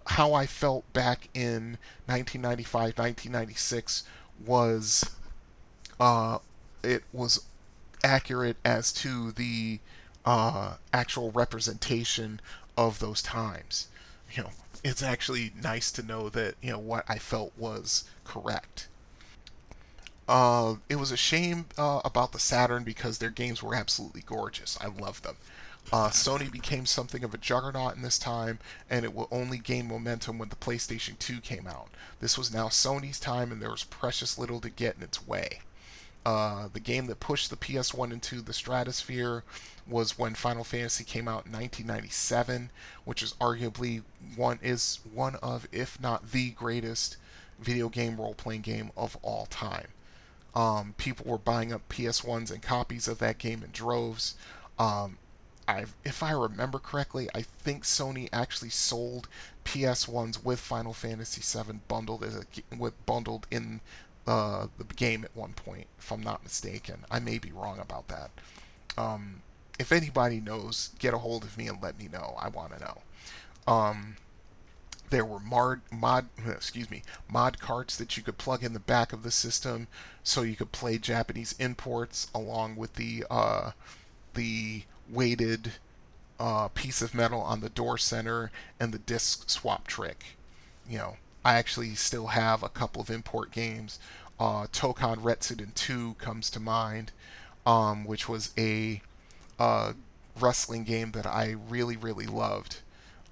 [0.07, 4.05] how I felt back in 1995, 1996
[4.45, 5.05] was
[6.01, 6.39] uh,
[6.83, 7.45] it was
[8.05, 9.81] accurate as to the
[10.25, 12.41] uh, actual representation
[12.79, 13.89] of those times.
[14.33, 14.51] You know,
[14.85, 18.89] it's actually nice to know that you know what I felt was correct.
[20.29, 24.79] Uh, it was a shame uh, about the Saturn because their games were absolutely gorgeous.
[24.81, 25.37] I love them.
[25.91, 28.59] Uh, Sony became something of a juggernaut in this time,
[28.91, 31.89] and it will only gain momentum when the PlayStation 2 came out.
[32.21, 35.63] This was now Sony's time, and there was precious little to get in its way.
[36.25, 39.45] Uh, the game that pushed the PS1 into the stratosphere
[39.87, 42.71] was when Final Fantasy came out in 1997,
[43.05, 44.03] which is arguably
[44.37, 47.17] one is one of, if not the greatest,
[47.59, 49.89] video game role-playing game of all time.
[50.55, 54.35] Um, people were buying up PS1s and copies of that game in droves.
[54.79, 55.19] Um,
[56.05, 59.29] if I remember correctly, I think Sony actually sold
[59.65, 63.81] PS1s with Final Fantasy VII bundled as a, with bundled in
[64.29, 67.07] uh, the game at one point, if I'm not mistaken.
[67.11, 68.31] I may be wrong about that.
[68.99, 69.41] Um,
[69.79, 72.37] if anybody knows, get a hold of me and let me know.
[72.39, 72.99] I want to know.
[73.67, 74.17] Um,
[75.09, 79.15] there were mod, mod, excuse me, mod carts that you could plug in the back
[79.15, 79.89] of the system,
[80.23, 83.71] so you could play Japanese imports along with the uh,
[84.35, 85.73] the weighted
[86.39, 90.37] uh, piece of metal on the door center and the disc swap trick.
[90.87, 93.99] You know, I actually still have a couple of import games.
[94.39, 97.13] Uh, Toukon Retsuden 2 comes to mind,
[97.67, 99.03] um, which was a
[99.59, 99.93] uh,
[100.39, 102.79] wrestling game that I really, really loved.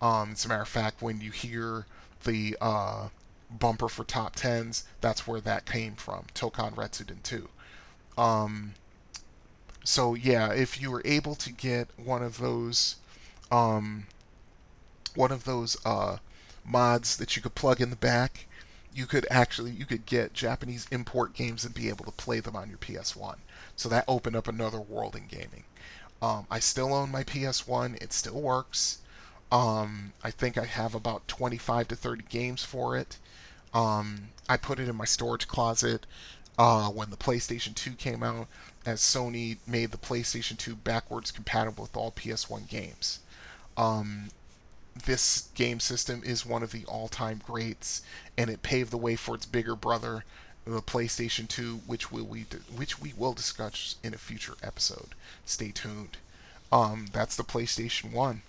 [0.01, 1.87] Um, as a matter of fact, when you hear
[2.25, 3.09] the uh,
[3.51, 6.27] bumper for top tens, that's where that came from.
[6.35, 7.49] Toukon Retsuden 2.
[8.19, 8.75] Um,
[9.85, 12.97] so yeah, if you were able to get one of those,
[13.51, 14.07] um,
[15.15, 16.17] one of those uh,
[16.67, 18.47] mods that you could plug in the back,
[18.95, 22.57] you could actually you could get Japanese import games and be able to play them
[22.57, 23.37] on your PS1.
[23.77, 25.65] So that opened up another world in gaming.
[26.23, 28.99] Um, I still own my PS1; it still works.
[29.53, 33.19] Um, I think I have about 25 to 30 games for it.
[33.73, 36.07] Um, I put it in my storage closet
[36.59, 38.49] uh, when the PlayStation 2 came out,
[38.85, 43.21] as Sony made the PlayStation 2 backwards compatible with all PS1 games.
[43.77, 44.31] Um,
[45.05, 48.03] this game system is one of the all-time greats,
[48.37, 50.25] and it paved the way for its bigger brother,
[50.65, 55.15] the PlayStation 2, which we, we which we will discuss in a future episode.
[55.45, 56.17] Stay tuned.
[56.73, 58.43] Um, that's the PlayStation 1.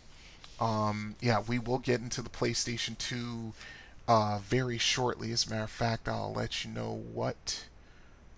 [0.59, 3.53] Um, yeah, we will get into the PlayStation 2
[4.07, 5.31] uh, very shortly.
[5.31, 7.65] As a matter of fact, I'll let you know what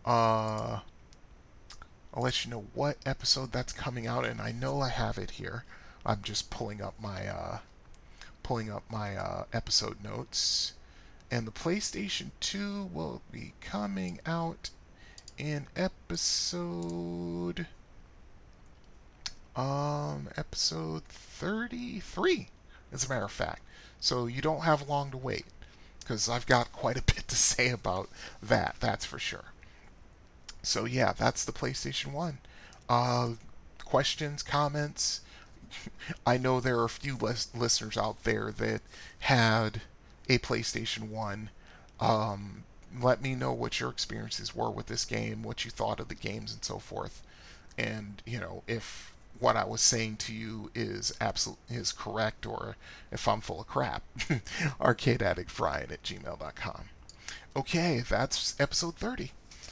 [0.06, 0.80] uh,
[2.14, 5.32] I'll let you know what episode that's coming out, and I know I have it
[5.32, 5.64] here.
[6.06, 7.60] I'm just pulling up my uh,
[8.50, 10.74] pulling up my uh, episode notes,
[11.30, 14.72] and the PlayStation 2 will be coming out
[15.38, 17.68] in episode
[19.56, 22.50] um episode 33
[22.92, 23.62] as a matter of fact
[24.00, 25.46] so you don't have long to wait
[26.00, 28.10] because I've got quite a bit to say about
[28.42, 29.54] that that's for sure
[30.62, 32.40] so yeah, that's the PlayStation 1.
[32.90, 33.30] Uh,
[33.86, 35.22] questions, comments?
[36.26, 38.82] I know there are a few lis- listeners out there that
[39.20, 39.82] had
[40.28, 41.50] a PlayStation 1.
[42.00, 42.64] Um,
[43.02, 46.16] let me know what your experiences were with this game, what you thought of the
[46.16, 47.22] games, and so forth.
[47.78, 52.76] And you know, if what I was saying to you is absolute is correct, or
[53.12, 54.04] if I'm full of crap,
[54.82, 56.90] arcade addict Brian at gmail.com.
[57.56, 59.32] Okay, that's episode 30.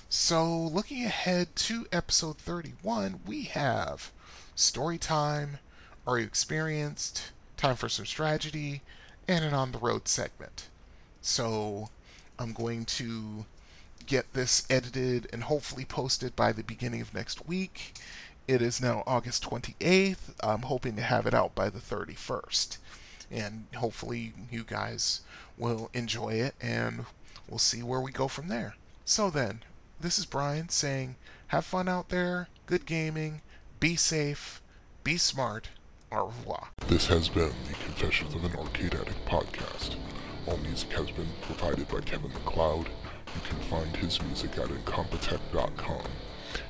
[0.09, 4.11] So, looking ahead to episode 31, we have
[4.55, 5.59] story time,
[6.07, 8.81] are you experienced, time for some strategy,
[9.27, 10.69] and an on the road segment.
[11.21, 11.89] So,
[12.39, 13.45] I'm going to
[14.05, 17.95] get this edited and hopefully posted by the beginning of next week.
[18.47, 20.33] It is now August 28th.
[20.41, 22.77] I'm hoping to have it out by the 31st.
[23.29, 25.21] And hopefully, you guys
[25.57, 27.05] will enjoy it and
[27.49, 28.75] we'll see where we go from there.
[29.03, 29.61] So, then,
[29.99, 33.41] this is Brian saying, have fun out there, good gaming,
[33.81, 34.61] be safe,
[35.03, 35.67] be smart,
[36.11, 36.69] au revoir.
[36.87, 39.95] This has been the Confessions of an Arcade Addict podcast.
[40.47, 42.87] All music has been provided by Kevin MacLeod.
[42.87, 46.03] You can find his music at incompetech.com.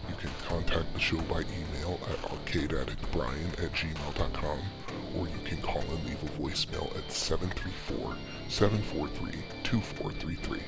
[0.10, 4.60] You can contact the show by email at arcadeaddictbrian at gmail.com
[5.16, 8.16] or you can call and leave a voicemail at 734
[8.50, 9.32] 743
[9.64, 10.60] 2433.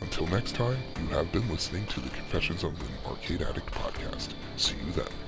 [0.00, 4.28] Until next time, you have been listening to the Confessions of an Arcade Addict podcast.
[4.56, 5.25] See you then.